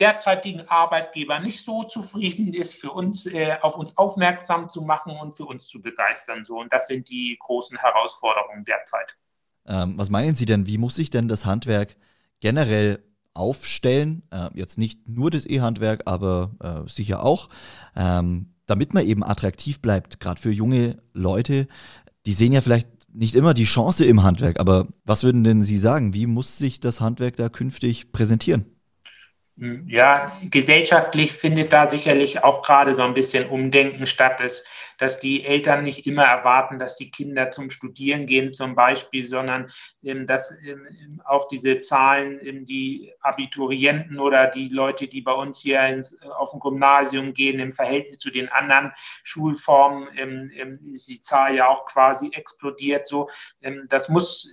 derzeitigen 0.01 0.69
Arbeitgeber 0.69 1.39
nicht 1.39 1.65
so 1.65 1.85
zufrieden 1.85 2.55
ist, 2.55 2.75
für 2.75 2.91
uns 2.91 3.27
äh, 3.27 3.57
auf 3.61 3.77
uns 3.77 3.97
aufmerksam 3.97 4.69
zu 4.69 4.83
machen 4.83 5.17
und 5.21 5.37
für 5.37 5.45
uns 5.45 5.69
zu 5.69 5.81
begeistern. 5.81 6.45
So 6.45 6.59
und 6.59 6.73
das 6.73 6.89
sind 6.89 7.09
die 7.09 7.37
großen 7.41 7.79
Herausforderungen 7.79 8.65
derzeit. 8.65 9.17
Ähm, 9.67 9.95
was 9.97 10.11
meinen 10.11 10.35
Sie 10.35 10.45
denn? 10.45 10.67
Wie 10.67 10.79
muss 10.79 10.97
sich 10.97 11.11
denn 11.11 11.29
das 11.29 11.47
Handwerk 11.47 11.97
generell 12.41 13.05
aufstellen? 13.35 14.23
Äh, 14.31 14.49
jetzt 14.55 14.79
nicht 14.79 15.09
nur 15.09 15.31
das 15.31 15.47
E-Handwerk, 15.47 16.03
aber 16.07 16.51
äh, 16.61 16.91
sicher 16.91 17.23
auch, 17.23 17.49
ähm, 17.95 18.55
damit 18.67 18.95
man 18.95 19.07
eben 19.07 19.23
attraktiv 19.23 19.81
bleibt, 19.81 20.21
gerade 20.21 20.41
für 20.41 20.51
junge 20.51 21.01
Leute. 21.13 21.69
Die 22.27 22.33
sehen 22.33 22.53
ja 22.53 22.61
vielleicht 22.61 22.89
nicht 23.13 23.35
immer 23.35 23.55
die 23.55 23.65
Chance 23.65 24.05
im 24.05 24.23
Handwerk, 24.23 24.59
aber 24.61 24.89
was 25.05 25.25
würden 25.25 25.45
denn 25.45 25.63
Sie 25.63 25.79
sagen? 25.79 26.15
Wie 26.15 26.27
muss 26.27 26.59
sich 26.59 26.81
das 26.81 27.01
Handwerk 27.01 27.37
da 27.37 27.49
künftig 27.49 28.13
präsentieren? 28.13 28.67
Ja, 29.57 30.33
gesellschaftlich 30.51 31.33
findet 31.33 31.73
da 31.73 31.87
sicherlich 31.87 32.43
auch 32.43 32.63
gerade 32.63 32.95
so 32.95 33.03
ein 33.03 33.13
bisschen 33.15 33.49
Umdenken 33.49 34.07
statt. 34.07 34.41
Es 34.41 34.65
dass 35.03 35.19
die 35.19 35.45
Eltern 35.45 35.83
nicht 35.83 36.07
immer 36.07 36.23
erwarten, 36.23 36.79
dass 36.79 36.95
die 36.95 37.11
Kinder 37.11 37.51
zum 37.51 37.71
Studieren 37.71 38.25
gehen 38.25 38.55
zum 38.55 38.77
Beispiel, 38.77 39.27
sondern 39.27 39.69
ähm, 40.05 40.29
dass 40.29 40.57
ähm, 40.65 41.21
auch 41.25 41.49
diese 41.49 41.79
Zahlen, 41.79 42.39
ähm, 42.41 42.65
die 42.65 43.13
Abiturienten 43.21 44.21
oder 44.21 44.47
die 44.47 44.69
Leute, 44.69 45.09
die 45.09 45.21
bei 45.21 45.33
uns 45.33 45.59
hier 45.59 45.85
ins, 45.89 46.13
äh, 46.13 46.29
auf 46.39 46.53
dem 46.53 46.61
Gymnasium 46.61 47.35
gehen, 47.35 47.59
im 47.59 47.73
Verhältnis 47.73 48.21
zu 48.21 48.31
den 48.31 48.49
anderen 48.51 48.93
Schulformen, 49.25 50.53
ist 50.85 51.09
die 51.09 51.19
Zahl 51.19 51.57
ja 51.57 51.67
auch 51.69 51.85
quasi 51.85 52.31
explodiert. 52.33 53.07
So, 53.07 53.29
das 53.89 54.09
muss, 54.09 54.49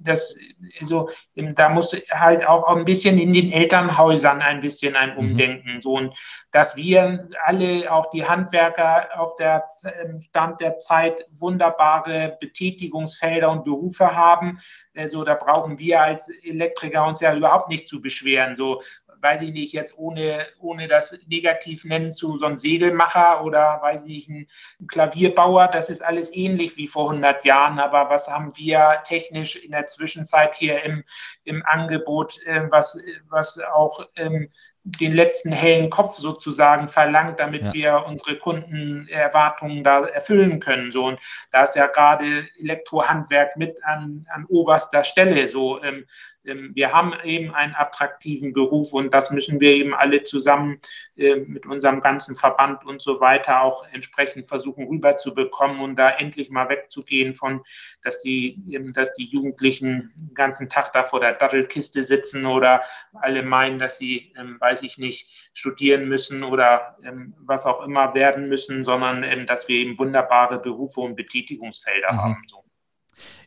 das, 0.00 0.36
also, 0.80 1.10
da 1.34 1.68
muss 1.68 1.94
halt 2.10 2.46
auch 2.46 2.64
ein 2.64 2.84
bisschen 2.84 3.18
in 3.18 3.32
den 3.32 3.52
Elternhäusern 3.52 4.42
ein 4.42 4.60
bisschen 4.60 4.96
ein 4.96 5.12
mhm. 5.12 5.18
Umdenken. 5.18 5.74
Mhm. 5.76 5.82
So, 5.82 5.92
und 5.92 6.18
dass 6.50 6.76
wir 6.76 7.28
alle, 7.44 7.92
auch 7.92 8.10
die 8.10 8.26
Handwerker 8.26 9.20
auf 9.20 9.36
der 9.36 9.66
im 9.84 10.20
Stand 10.20 10.60
der 10.60 10.78
Zeit 10.78 11.26
wunderbare 11.30 12.36
Betätigungsfelder 12.40 13.50
und 13.50 13.64
Berufe 13.64 14.14
haben. 14.14 14.60
Also 14.94 15.24
da 15.24 15.34
brauchen 15.34 15.78
wir 15.78 16.00
als 16.00 16.28
Elektriker 16.42 17.06
uns 17.06 17.20
ja 17.20 17.34
überhaupt 17.34 17.68
nicht 17.68 17.88
zu 17.88 18.00
beschweren. 18.00 18.54
So 18.54 18.82
weiß 19.20 19.42
ich 19.42 19.52
nicht, 19.52 19.72
jetzt 19.72 19.96
ohne, 19.98 20.46
ohne 20.60 20.88
das 20.88 21.18
negativ 21.26 21.84
nennen 21.84 22.12
zu 22.12 22.38
so 22.38 22.46
einem 22.46 22.56
Segelmacher 22.56 23.44
oder 23.44 23.80
weiß 23.82 24.04
ich 24.06 24.28
nicht, 24.28 24.50
ein 24.80 24.86
Klavierbauer, 24.86 25.68
das 25.68 25.90
ist 25.90 26.02
alles 26.02 26.32
ähnlich 26.34 26.76
wie 26.76 26.86
vor 26.86 27.10
100 27.10 27.44
Jahren, 27.44 27.78
aber 27.78 28.10
was 28.10 28.28
haben 28.28 28.56
wir 28.56 29.02
technisch 29.04 29.56
in 29.56 29.72
der 29.72 29.86
Zwischenzeit 29.86 30.54
hier 30.54 30.82
im, 30.84 31.04
im 31.44 31.64
Angebot, 31.66 32.40
äh, 32.46 32.70
was, 32.70 32.98
was 33.28 33.58
auch 33.60 34.06
ähm, 34.16 34.50
den 34.86 35.12
letzten 35.12 35.50
hellen 35.50 35.90
Kopf 35.90 36.16
sozusagen 36.16 36.86
verlangt, 36.86 37.40
damit 37.40 37.62
ja. 37.62 37.74
wir 37.74 38.04
unsere 38.06 38.36
Kundenerwartungen 38.36 39.82
da 39.82 40.06
erfüllen 40.06 40.60
können. 40.60 40.92
So 40.92 41.06
und 41.06 41.18
da 41.50 41.64
ist 41.64 41.74
ja 41.74 41.88
gerade 41.88 42.46
Elektrohandwerk 42.60 43.56
mit 43.56 43.82
an, 43.84 44.26
an 44.32 44.46
oberster 44.48 45.02
Stelle. 45.02 45.48
So 45.48 45.82
ähm, 45.82 46.06
wir 46.46 46.92
haben 46.92 47.14
eben 47.24 47.54
einen 47.54 47.74
attraktiven 47.74 48.52
Beruf 48.52 48.92
und 48.92 49.12
das 49.12 49.30
müssen 49.30 49.60
wir 49.60 49.72
eben 49.72 49.94
alle 49.94 50.22
zusammen 50.22 50.80
äh, 51.16 51.36
mit 51.36 51.66
unserem 51.66 52.00
ganzen 52.00 52.36
Verband 52.36 52.84
und 52.84 53.02
so 53.02 53.20
weiter 53.20 53.62
auch 53.62 53.86
entsprechend 53.92 54.48
versuchen 54.48 54.86
rüberzubekommen 54.86 55.80
und 55.80 55.96
da 55.96 56.10
endlich 56.10 56.50
mal 56.50 56.68
wegzugehen 56.68 57.34
von, 57.34 57.62
dass 58.02 58.20
die, 58.22 58.60
dass 58.94 59.12
die 59.14 59.24
Jugendlichen 59.24 60.12
den 60.16 60.34
ganzen 60.34 60.68
Tag 60.68 60.92
da 60.92 61.04
vor 61.04 61.20
der 61.20 61.34
Dattelkiste 61.34 62.02
sitzen 62.02 62.46
oder 62.46 62.82
alle 63.14 63.42
meinen, 63.42 63.78
dass 63.78 63.98
sie, 63.98 64.32
ähm, 64.36 64.56
weiß 64.60 64.82
ich 64.82 64.98
nicht, 64.98 65.50
studieren 65.54 66.08
müssen 66.08 66.44
oder 66.44 66.96
ähm, 67.04 67.34
was 67.38 67.66
auch 67.66 67.84
immer 67.84 68.14
werden 68.14 68.48
müssen, 68.48 68.84
sondern 68.84 69.46
dass 69.46 69.68
wir 69.68 69.76
eben 69.76 69.98
wunderbare 69.98 70.58
Berufe 70.58 71.00
und 71.00 71.16
Betätigungsfelder 71.16 72.12
mhm. 72.12 72.18
haben. 72.18 72.42
So. 72.46 72.65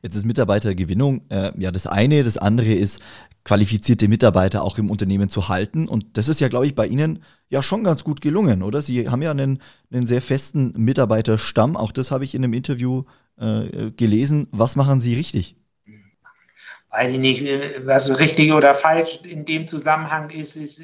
Jetzt 0.01 0.15
ist 0.15 0.25
Mitarbeitergewinnung 0.25 1.21
äh, 1.29 1.51
ja 1.58 1.71
das 1.71 1.88
eine, 1.88 2.23
das 2.23 2.38
andere 2.38 2.73
ist 2.73 3.01
qualifizierte 3.43 4.08
Mitarbeiter 4.08 4.63
auch 4.63 4.77
im 4.77 4.91
Unternehmen 4.91 5.29
zu 5.29 5.49
halten. 5.49 5.88
Und 5.88 6.17
das 6.17 6.27
ist 6.27 6.39
ja, 6.39 6.49
glaube 6.49 6.67
ich, 6.67 6.75
bei 6.75 6.88
Ihnen 6.88 7.23
ja 7.49 7.63
schon 7.63 7.84
ganz 7.84 8.03
gut 8.03 8.21
gelungen, 8.21 8.63
oder? 8.63 8.82
Sie 8.82 9.10
haben 9.10 9.21
ja 9.21 9.32
einen, 9.32 9.62
einen 9.91 10.05
sehr 10.05 10.21
festen 10.21 10.73
Mitarbeiterstamm. 10.75 11.75
Auch 11.75 11.91
das 11.91 12.12
habe 12.12 12.25
ich 12.25 12.36
in 12.36 12.43
einem 12.43 12.53
Interview 12.53 13.05
äh, 13.38 13.91
gelesen. 13.91 14.47
Was 14.51 14.75
machen 14.75 14.99
Sie 14.99 15.15
richtig? 15.15 15.55
weiß 16.91 17.12
ich 17.12 17.19
nicht, 17.19 17.45
was 17.86 18.19
richtig 18.19 18.51
oder 18.51 18.73
falsch 18.73 19.19
in 19.23 19.45
dem 19.45 19.67
Zusammenhang 19.67 20.32
ist, 20.32 20.55
ist, 20.55 20.82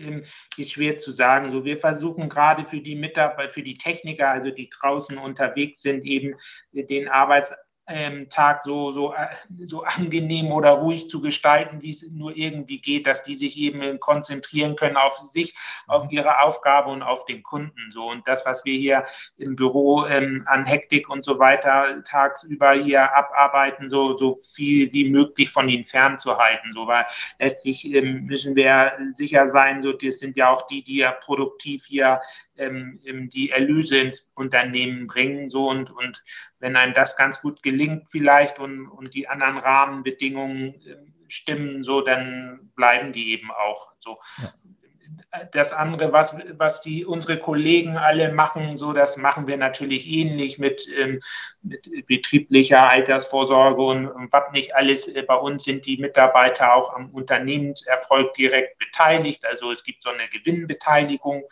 ist 0.55 0.71
schwer 0.71 0.97
zu 0.97 1.11
sagen. 1.11 1.51
So, 1.51 1.65
wir 1.65 1.77
versuchen 1.77 2.29
gerade 2.29 2.63
für 2.65 2.79
die 2.79 2.95
Mitarbeiter, 2.95 3.51
für 3.51 3.63
die 3.63 3.73
Techniker, 3.73 4.29
also 4.29 4.51
die 4.51 4.69
draußen 4.69 5.17
unterwegs 5.17 5.81
sind, 5.81 6.05
eben 6.05 6.35
den 6.73 7.07
Arbeits 7.07 7.53
ähm, 7.87 8.29
Tag 8.29 8.63
so, 8.63 8.91
so, 8.91 9.13
äh, 9.13 9.27
so 9.65 9.83
angenehm 9.83 10.51
oder 10.51 10.71
ruhig 10.71 11.09
zu 11.09 11.21
gestalten, 11.21 11.81
wie 11.81 11.91
es 11.91 12.07
nur 12.09 12.35
irgendwie 12.35 12.79
geht, 12.79 13.05
dass 13.07 13.23
die 13.23 13.35
sich 13.35 13.57
eben 13.57 13.99
konzentrieren 13.99 14.75
können 14.75 14.97
auf 14.97 15.17
sich, 15.29 15.55
auf 15.87 16.05
mhm. 16.05 16.11
ihre 16.11 16.41
Aufgabe 16.41 16.89
und 16.89 17.03
auf 17.03 17.25
den 17.25 17.43
Kunden. 17.43 17.91
So 17.91 18.09
und 18.09 18.27
das, 18.27 18.45
was 18.45 18.65
wir 18.65 18.77
hier 18.77 19.05
im 19.37 19.55
Büro 19.55 20.05
ähm, 20.05 20.43
an 20.47 20.65
Hektik 20.65 21.09
und 21.09 21.23
so 21.23 21.39
weiter 21.39 22.03
tagsüber 22.03 22.73
hier 22.73 23.15
abarbeiten, 23.15 23.87
so, 23.87 24.17
so 24.17 24.35
viel 24.35 24.91
wie 24.91 25.09
möglich 25.09 25.49
von 25.49 25.69
ihnen 25.69 25.83
fernzuhalten. 25.83 26.71
So, 26.73 26.87
weil 26.87 27.05
letztlich 27.39 27.85
ähm, 27.93 28.25
müssen 28.25 28.55
wir 28.55 28.93
sicher 29.11 29.47
sein, 29.47 29.81
so 29.81 29.93
das 29.93 30.19
sind 30.19 30.35
ja 30.35 30.49
auch 30.49 30.63
die, 30.67 30.83
die 30.83 30.97
ja 30.97 31.11
produktiv 31.11 31.85
hier 31.85 32.21
ähm, 32.57 32.99
die 33.33 33.51
Erlöse 33.51 33.97
ins 33.97 34.31
Unternehmen 34.35 35.07
bringen. 35.07 35.49
So 35.49 35.69
und, 35.69 35.91
und 35.91 36.23
wenn 36.65 36.75
einem 36.75 36.95
das 36.95 37.15
ganz 37.15 37.41
gut 37.41 37.62
gelingt 37.62 38.10
vielleicht 38.10 38.58
und, 38.58 38.88
und 38.88 39.13
die 39.13 39.28
anderen 39.28 39.58
Rahmenbedingungen 39.58 40.73
äh, 40.82 40.97
stimmen, 41.28 41.84
so 41.84 42.01
dann 42.01 42.71
bleiben 42.75 43.12
die 43.12 43.34
eben 43.34 43.51
auch 43.51 43.91
so. 43.99 44.17
Ja 44.41 44.51
das 45.51 45.73
andere, 45.73 46.11
was, 46.11 46.35
was 46.57 46.81
die, 46.81 47.05
unsere 47.05 47.39
Kollegen 47.39 47.97
alle 47.97 48.31
machen, 48.31 48.77
so 48.77 48.93
das 48.93 49.17
machen 49.17 49.47
wir 49.47 49.57
natürlich 49.57 50.07
ähnlich 50.07 50.57
mit, 50.59 50.87
ähm, 50.97 51.21
mit 51.61 52.07
betrieblicher 52.07 52.89
Altersvorsorge 52.89 53.81
und, 53.81 54.07
und, 54.07 54.31
was 54.33 54.51
nicht 54.51 54.75
alles. 54.75 55.07
Äh, 55.07 55.23
bei 55.23 55.35
uns 55.35 55.63
sind 55.63 55.85
die 55.85 55.97
Mitarbeiter 55.97 56.73
auch 56.73 56.93
am 56.93 57.09
Unternehmenserfolg 57.11 58.33
direkt 58.33 58.77
beteiligt. 58.79 59.45
Also 59.45 59.71
es 59.71 59.83
gibt 59.83 60.03
so 60.03 60.09
eine 60.09 60.27
Gewinnbeteiligung 60.29 61.43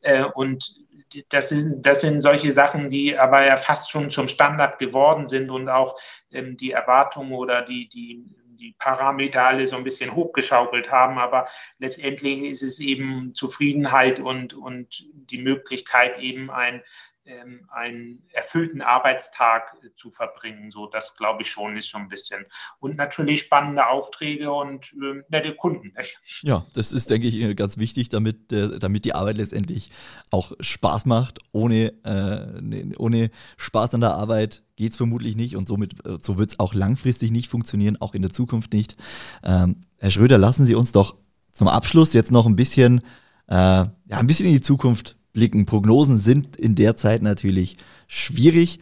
äh, 0.00 0.24
und 0.24 0.86
das, 1.30 1.52
ist, 1.52 1.68
das 1.78 2.00
sind 2.02 2.20
solche 2.20 2.52
Sachen, 2.52 2.88
die 2.88 3.16
aber 3.16 3.44
ja 3.44 3.56
fast 3.56 3.90
schon 3.90 4.10
zum 4.10 4.28
Standard 4.28 4.78
geworden 4.78 5.28
sind 5.28 5.50
und 5.50 5.68
auch 5.68 5.98
ähm, 6.30 6.56
die 6.56 6.72
Erwartungen 6.72 7.32
oder 7.32 7.62
die, 7.62 7.88
die 7.88 8.24
die 8.58 8.74
Parameter 8.78 9.46
alle 9.46 9.66
so 9.66 9.76
ein 9.76 9.84
bisschen 9.84 10.14
hochgeschaukelt 10.14 10.90
haben, 10.90 11.18
aber 11.18 11.48
letztendlich 11.78 12.42
ist 12.42 12.62
es 12.62 12.80
eben 12.80 13.34
Zufriedenheit 13.34 14.20
und, 14.20 14.54
und 14.54 15.04
die 15.12 15.38
Möglichkeit, 15.38 16.18
eben 16.18 16.50
ein, 16.50 16.82
ähm, 17.28 17.68
einen 17.70 18.22
erfüllten 18.32 18.80
Arbeitstag 18.80 19.76
äh, 19.84 19.92
zu 19.94 20.10
verbringen. 20.10 20.70
So, 20.70 20.86
das 20.86 21.14
glaube 21.14 21.42
ich 21.42 21.50
schon, 21.50 21.76
ist 21.76 21.88
schon 21.88 22.02
ein 22.02 22.08
bisschen. 22.08 22.44
Und 22.80 22.96
natürlich 22.96 23.40
spannende 23.40 23.86
Aufträge 23.88 24.50
und 24.50 24.92
äh, 24.94 25.22
nette 25.28 25.54
Kunden. 25.54 25.92
Ja, 26.42 26.64
das 26.74 26.92
ist, 26.92 27.10
denke 27.10 27.26
ich, 27.26 27.56
ganz 27.56 27.78
wichtig, 27.78 28.08
damit, 28.08 28.52
äh, 28.52 28.78
damit 28.78 29.04
die 29.04 29.14
Arbeit 29.14 29.36
letztendlich 29.38 29.90
auch 30.30 30.52
Spaß 30.60 31.06
macht. 31.06 31.40
Ohne, 31.52 31.92
äh, 32.04 32.60
ne, 32.60 32.94
ohne 32.98 33.30
Spaß 33.56 33.94
an 33.94 34.00
der 34.00 34.14
Arbeit 34.14 34.62
geht 34.76 34.92
es 34.92 34.96
vermutlich 34.96 35.36
nicht 35.36 35.56
und 35.56 35.68
somit 35.68 36.04
äh, 36.06 36.18
so 36.22 36.38
wird 36.38 36.50
es 36.50 36.60
auch 36.60 36.74
langfristig 36.74 37.30
nicht 37.30 37.48
funktionieren, 37.48 38.00
auch 38.00 38.14
in 38.14 38.22
der 38.22 38.32
Zukunft 38.32 38.72
nicht. 38.72 38.96
Ähm, 39.42 39.82
Herr 39.98 40.10
Schröder, 40.10 40.38
lassen 40.38 40.64
Sie 40.64 40.74
uns 40.74 40.92
doch 40.92 41.16
zum 41.52 41.68
Abschluss 41.68 42.12
jetzt 42.12 42.30
noch 42.30 42.46
ein 42.46 42.56
bisschen, 42.56 43.00
äh, 43.48 43.54
ja, 43.54 43.90
ein 44.10 44.26
bisschen 44.26 44.46
in 44.46 44.52
die 44.52 44.60
Zukunft 44.60 45.17
blicken. 45.32 45.66
Prognosen 45.66 46.18
sind 46.18 46.56
in 46.56 46.74
der 46.74 46.96
Zeit 46.96 47.22
natürlich 47.22 47.76
schwierig, 48.06 48.78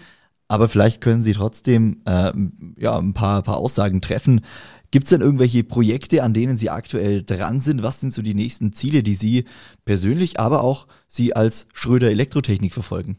aber 0.49 0.69
vielleicht 0.69 1.01
können 1.01 1.23
Sie 1.23 1.33
trotzdem 1.33 2.03
äh, 2.05 2.33
ja, 2.79 2.99
ein 2.99 3.15
paar, 3.15 3.43
paar 3.43 3.57
Aussagen 3.57 4.01
treffen. 4.01 4.43
Gibt 4.91 5.05
es 5.05 5.11
denn 5.11 5.21
irgendwelche 5.21 5.65
Projekte, 5.65 6.23
an 6.23 6.33
denen 6.33 6.57
Sie 6.57 6.71
aktuell 6.71 7.23
dran 7.23 7.61
sind? 7.61 7.83
Was 7.83 8.01
sind 8.01 8.15
so 8.15 8.23
die 8.23 8.35
nächsten 8.35 8.73
Ziele, 8.73 9.03
die 9.03 9.15
Sie 9.15 9.45
persönlich, 9.85 10.39
aber 10.39 10.63
auch 10.63 10.87
Sie 11.09 11.35
als 11.35 11.67
Schröder 11.75 12.11
Elektrotechnik 12.11 12.73
verfolgen? 12.73 13.19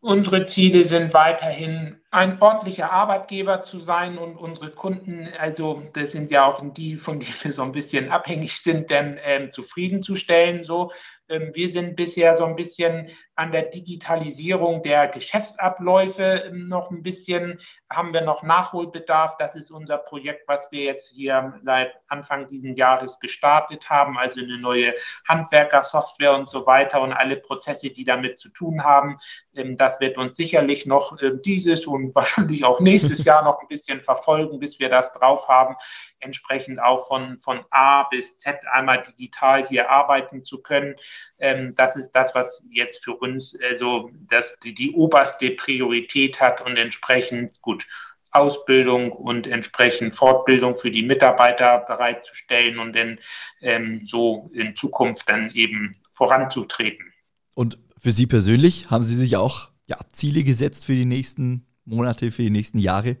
Unsere 0.00 0.46
Ziele 0.46 0.84
sind 0.84 1.14
weiterhin 1.14 1.96
ein 2.12 2.40
ordentlicher 2.40 2.92
Arbeitgeber 2.92 3.64
zu 3.64 3.80
sein 3.80 4.18
und 4.18 4.36
unsere 4.36 4.70
Kunden, 4.70 5.28
also 5.36 5.82
das 5.94 6.12
sind 6.12 6.30
ja 6.30 6.44
auch 6.44 6.62
die, 6.74 6.94
von 6.94 7.18
denen 7.18 7.34
wir 7.42 7.50
so 7.50 7.62
ein 7.62 7.72
bisschen 7.72 8.10
abhängig 8.10 8.60
sind, 8.60 8.92
dann 8.92 9.18
ähm, 9.24 9.50
zufriedenzustellen. 9.50 10.62
So, 10.62 10.92
wir 11.28 11.68
sind 11.68 11.96
bisher 11.96 12.36
so 12.36 12.44
ein 12.44 12.54
bisschen 12.54 13.10
an 13.36 13.52
der 13.52 13.62
Digitalisierung 13.62 14.82
der 14.82 15.08
Geschäftsabläufe 15.08 16.44
ähm, 16.46 16.68
noch 16.68 16.90
ein 16.90 17.02
bisschen, 17.02 17.60
haben 17.90 18.14
wir 18.14 18.22
noch 18.22 18.42
Nachholbedarf. 18.42 19.36
Das 19.36 19.54
ist 19.56 19.70
unser 19.70 19.98
Projekt, 19.98 20.48
was 20.48 20.72
wir 20.72 20.84
jetzt 20.84 21.12
hier 21.12 21.60
seit 21.62 21.92
Anfang 22.08 22.46
dieses 22.46 22.76
Jahres 22.78 23.20
gestartet 23.20 23.90
haben, 23.90 24.16
also 24.16 24.40
eine 24.40 24.58
neue 24.58 24.94
Handwerkersoftware 25.28 26.34
und 26.34 26.48
so 26.48 26.66
weiter 26.66 27.02
und 27.02 27.12
alle 27.12 27.36
Prozesse, 27.36 27.90
die 27.90 28.04
damit 28.04 28.38
zu 28.38 28.48
tun 28.48 28.84
haben. 28.84 29.18
Ähm, 29.54 29.76
das 29.76 30.00
wird 30.00 30.16
uns 30.16 30.36
sicherlich 30.36 30.86
noch 30.86 31.18
dieses 31.44 31.86
und 31.86 32.14
wahrscheinlich 32.14 32.64
auch 32.64 32.80
nächstes 32.80 33.24
Jahr 33.24 33.44
noch 33.44 33.60
ein 33.60 33.68
bisschen 33.68 34.00
verfolgen, 34.00 34.58
bis 34.60 34.78
wir 34.78 34.88
das 34.88 35.12
drauf 35.12 35.48
haben 35.48 35.76
entsprechend 36.20 36.80
auch 36.80 37.06
von, 37.06 37.38
von 37.38 37.64
A 37.70 38.04
bis 38.04 38.38
Z 38.38 38.58
einmal 38.72 39.02
digital 39.02 39.66
hier 39.66 39.90
arbeiten 39.90 40.42
zu 40.44 40.62
können. 40.62 40.96
Ähm, 41.38 41.74
das 41.74 41.96
ist 41.96 42.12
das, 42.12 42.34
was 42.34 42.66
jetzt 42.70 43.04
für 43.04 43.14
uns 43.14 43.58
also 43.68 44.10
das, 44.28 44.58
die, 44.60 44.74
die 44.74 44.92
oberste 44.92 45.50
Priorität 45.50 46.40
hat 46.40 46.60
und 46.60 46.76
entsprechend 46.76 47.60
gut 47.62 47.86
Ausbildung 48.36 49.12
und 49.12 49.46
entsprechend 49.46 50.14
Fortbildung 50.14 50.74
für 50.74 50.90
die 50.90 51.02
Mitarbeiter 51.02 51.84
bereitzustellen 51.86 52.78
und 52.78 52.94
dann 52.94 53.18
ähm, 53.62 54.02
so 54.04 54.50
in 54.52 54.76
Zukunft 54.76 55.28
dann 55.28 55.50
eben 55.52 55.92
voranzutreten. 56.10 57.12
Und 57.54 57.78
für 57.98 58.12
Sie 58.12 58.26
persönlich 58.26 58.90
haben 58.90 59.02
Sie 59.02 59.16
sich 59.16 59.36
auch 59.36 59.70
ja, 59.86 59.96
Ziele 60.12 60.44
gesetzt 60.44 60.86
für 60.86 60.94
die 60.94 61.06
nächsten 61.06 61.66
Monate, 61.84 62.30
für 62.30 62.42
die 62.42 62.50
nächsten 62.50 62.78
Jahre? 62.78 63.16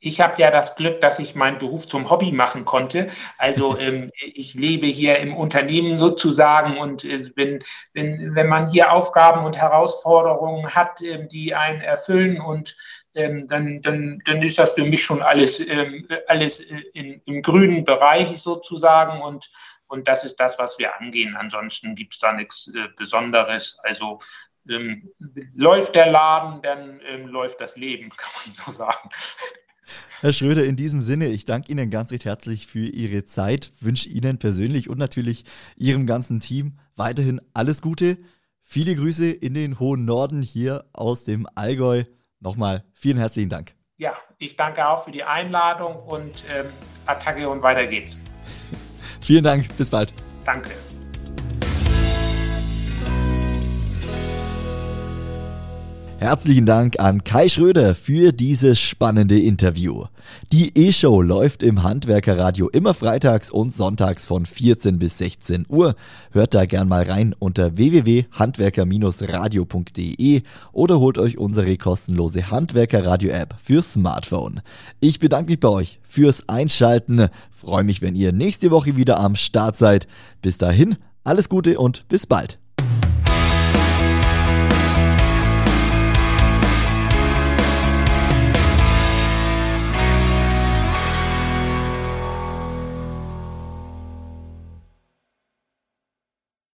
Ich 0.00 0.20
habe 0.20 0.40
ja 0.40 0.50
das 0.50 0.76
Glück, 0.76 1.00
dass 1.00 1.18
ich 1.18 1.34
meinen 1.34 1.58
Beruf 1.58 1.88
zum 1.88 2.08
Hobby 2.10 2.32
machen 2.32 2.64
konnte. 2.64 3.08
Also 3.36 3.76
ähm, 3.78 4.10
ich 4.18 4.54
lebe 4.54 4.86
hier 4.86 5.18
im 5.18 5.36
Unternehmen 5.36 5.96
sozusagen 5.96 6.78
und 6.78 7.04
äh, 7.04 7.20
wenn, 7.36 7.62
wenn, 7.94 8.34
wenn 8.34 8.48
man 8.48 8.70
hier 8.70 8.92
Aufgaben 8.92 9.44
und 9.44 9.56
Herausforderungen 9.56 10.74
hat, 10.74 11.00
ähm, 11.02 11.28
die 11.28 11.54
einen 11.54 11.80
erfüllen 11.80 12.40
und 12.40 12.76
ähm, 13.14 13.48
dann, 13.48 13.80
dann, 13.82 14.22
dann 14.24 14.42
ist 14.42 14.58
das 14.58 14.72
für 14.72 14.84
mich 14.84 15.02
schon 15.02 15.22
alles, 15.22 15.60
ähm, 15.60 16.06
alles 16.28 16.60
äh, 16.60 16.82
in, 16.94 17.20
im 17.24 17.42
grünen 17.42 17.84
Bereich 17.84 18.40
sozusagen 18.40 19.20
und, 19.20 19.50
und 19.88 20.06
das 20.06 20.24
ist 20.24 20.36
das, 20.36 20.58
was 20.58 20.78
wir 20.78 20.98
angehen. 21.00 21.34
Ansonsten 21.36 21.94
gibt 21.94 22.14
es 22.14 22.20
da 22.20 22.32
nichts 22.32 22.68
äh, 22.68 22.88
Besonderes. 22.96 23.78
Also 23.82 24.20
ähm, 24.68 25.10
läuft 25.54 25.94
der 25.94 26.10
Laden, 26.10 26.62
dann 26.62 27.00
ähm, 27.06 27.26
läuft 27.28 27.60
das 27.60 27.76
Leben, 27.76 28.10
kann 28.16 28.30
man 28.44 28.52
so 28.52 28.70
sagen. 28.70 29.08
Herr 30.20 30.32
Schröder, 30.32 30.64
in 30.64 30.76
diesem 30.76 31.00
Sinne, 31.00 31.28
ich 31.28 31.44
danke 31.44 31.70
Ihnen 31.70 31.90
ganz 31.90 32.10
recht 32.10 32.24
herzlich 32.24 32.66
für 32.66 32.86
Ihre 32.86 33.24
Zeit, 33.24 33.72
wünsche 33.80 34.08
Ihnen 34.08 34.38
persönlich 34.38 34.88
und 34.90 34.98
natürlich 34.98 35.44
Ihrem 35.76 36.06
ganzen 36.06 36.40
Team 36.40 36.78
weiterhin 36.96 37.40
alles 37.54 37.82
Gute. 37.82 38.18
Viele 38.62 38.94
Grüße 38.94 39.30
in 39.30 39.54
den 39.54 39.78
hohen 39.78 40.04
Norden 40.04 40.42
hier 40.42 40.84
aus 40.92 41.24
dem 41.24 41.46
Allgäu. 41.54 42.04
Nochmal 42.40 42.84
vielen 42.92 43.16
herzlichen 43.16 43.48
Dank. 43.48 43.74
Ja, 43.96 44.14
ich 44.38 44.56
danke 44.56 44.86
auch 44.86 45.04
für 45.04 45.10
die 45.10 45.24
Einladung 45.24 45.96
und 46.02 46.44
ähm, 46.54 46.66
Attacke 47.06 47.48
und 47.48 47.62
weiter 47.62 47.86
geht's. 47.86 48.18
vielen 49.20 49.44
Dank, 49.44 49.76
bis 49.76 49.90
bald. 49.90 50.12
Herzlichen 56.20 56.66
Dank 56.66 56.98
an 56.98 57.22
Kai 57.22 57.48
Schröder 57.48 57.94
für 57.94 58.32
dieses 58.32 58.80
spannende 58.80 59.38
Interview. 59.38 60.06
Die 60.50 60.76
E-Show 60.76 61.22
läuft 61.22 61.62
im 61.62 61.84
Handwerkerradio 61.84 62.68
immer 62.68 62.92
freitags 62.92 63.52
und 63.52 63.72
sonntags 63.72 64.26
von 64.26 64.44
14 64.44 64.98
bis 64.98 65.16
16 65.18 65.66
Uhr. 65.68 65.94
Hört 66.32 66.54
da 66.54 66.66
gern 66.66 66.88
mal 66.88 67.04
rein 67.04 67.36
unter 67.38 67.76
www.handwerker-radio.de 67.76 70.42
oder 70.72 70.98
holt 70.98 71.18
euch 71.18 71.38
unsere 71.38 71.76
kostenlose 71.76 72.50
Handwerkerradio-App 72.50 73.54
für 73.62 73.80
Smartphone. 73.80 74.60
Ich 74.98 75.20
bedanke 75.20 75.52
mich 75.52 75.60
bei 75.60 75.68
euch 75.68 76.00
fürs 76.02 76.48
Einschalten. 76.48 77.28
Freue 77.52 77.84
mich, 77.84 78.02
wenn 78.02 78.16
ihr 78.16 78.32
nächste 78.32 78.72
Woche 78.72 78.96
wieder 78.96 79.20
am 79.20 79.36
Start 79.36 79.76
seid. 79.76 80.08
Bis 80.42 80.58
dahin, 80.58 80.96
alles 81.22 81.48
Gute 81.48 81.78
und 81.78 82.08
bis 82.08 82.26
bald. 82.26 82.58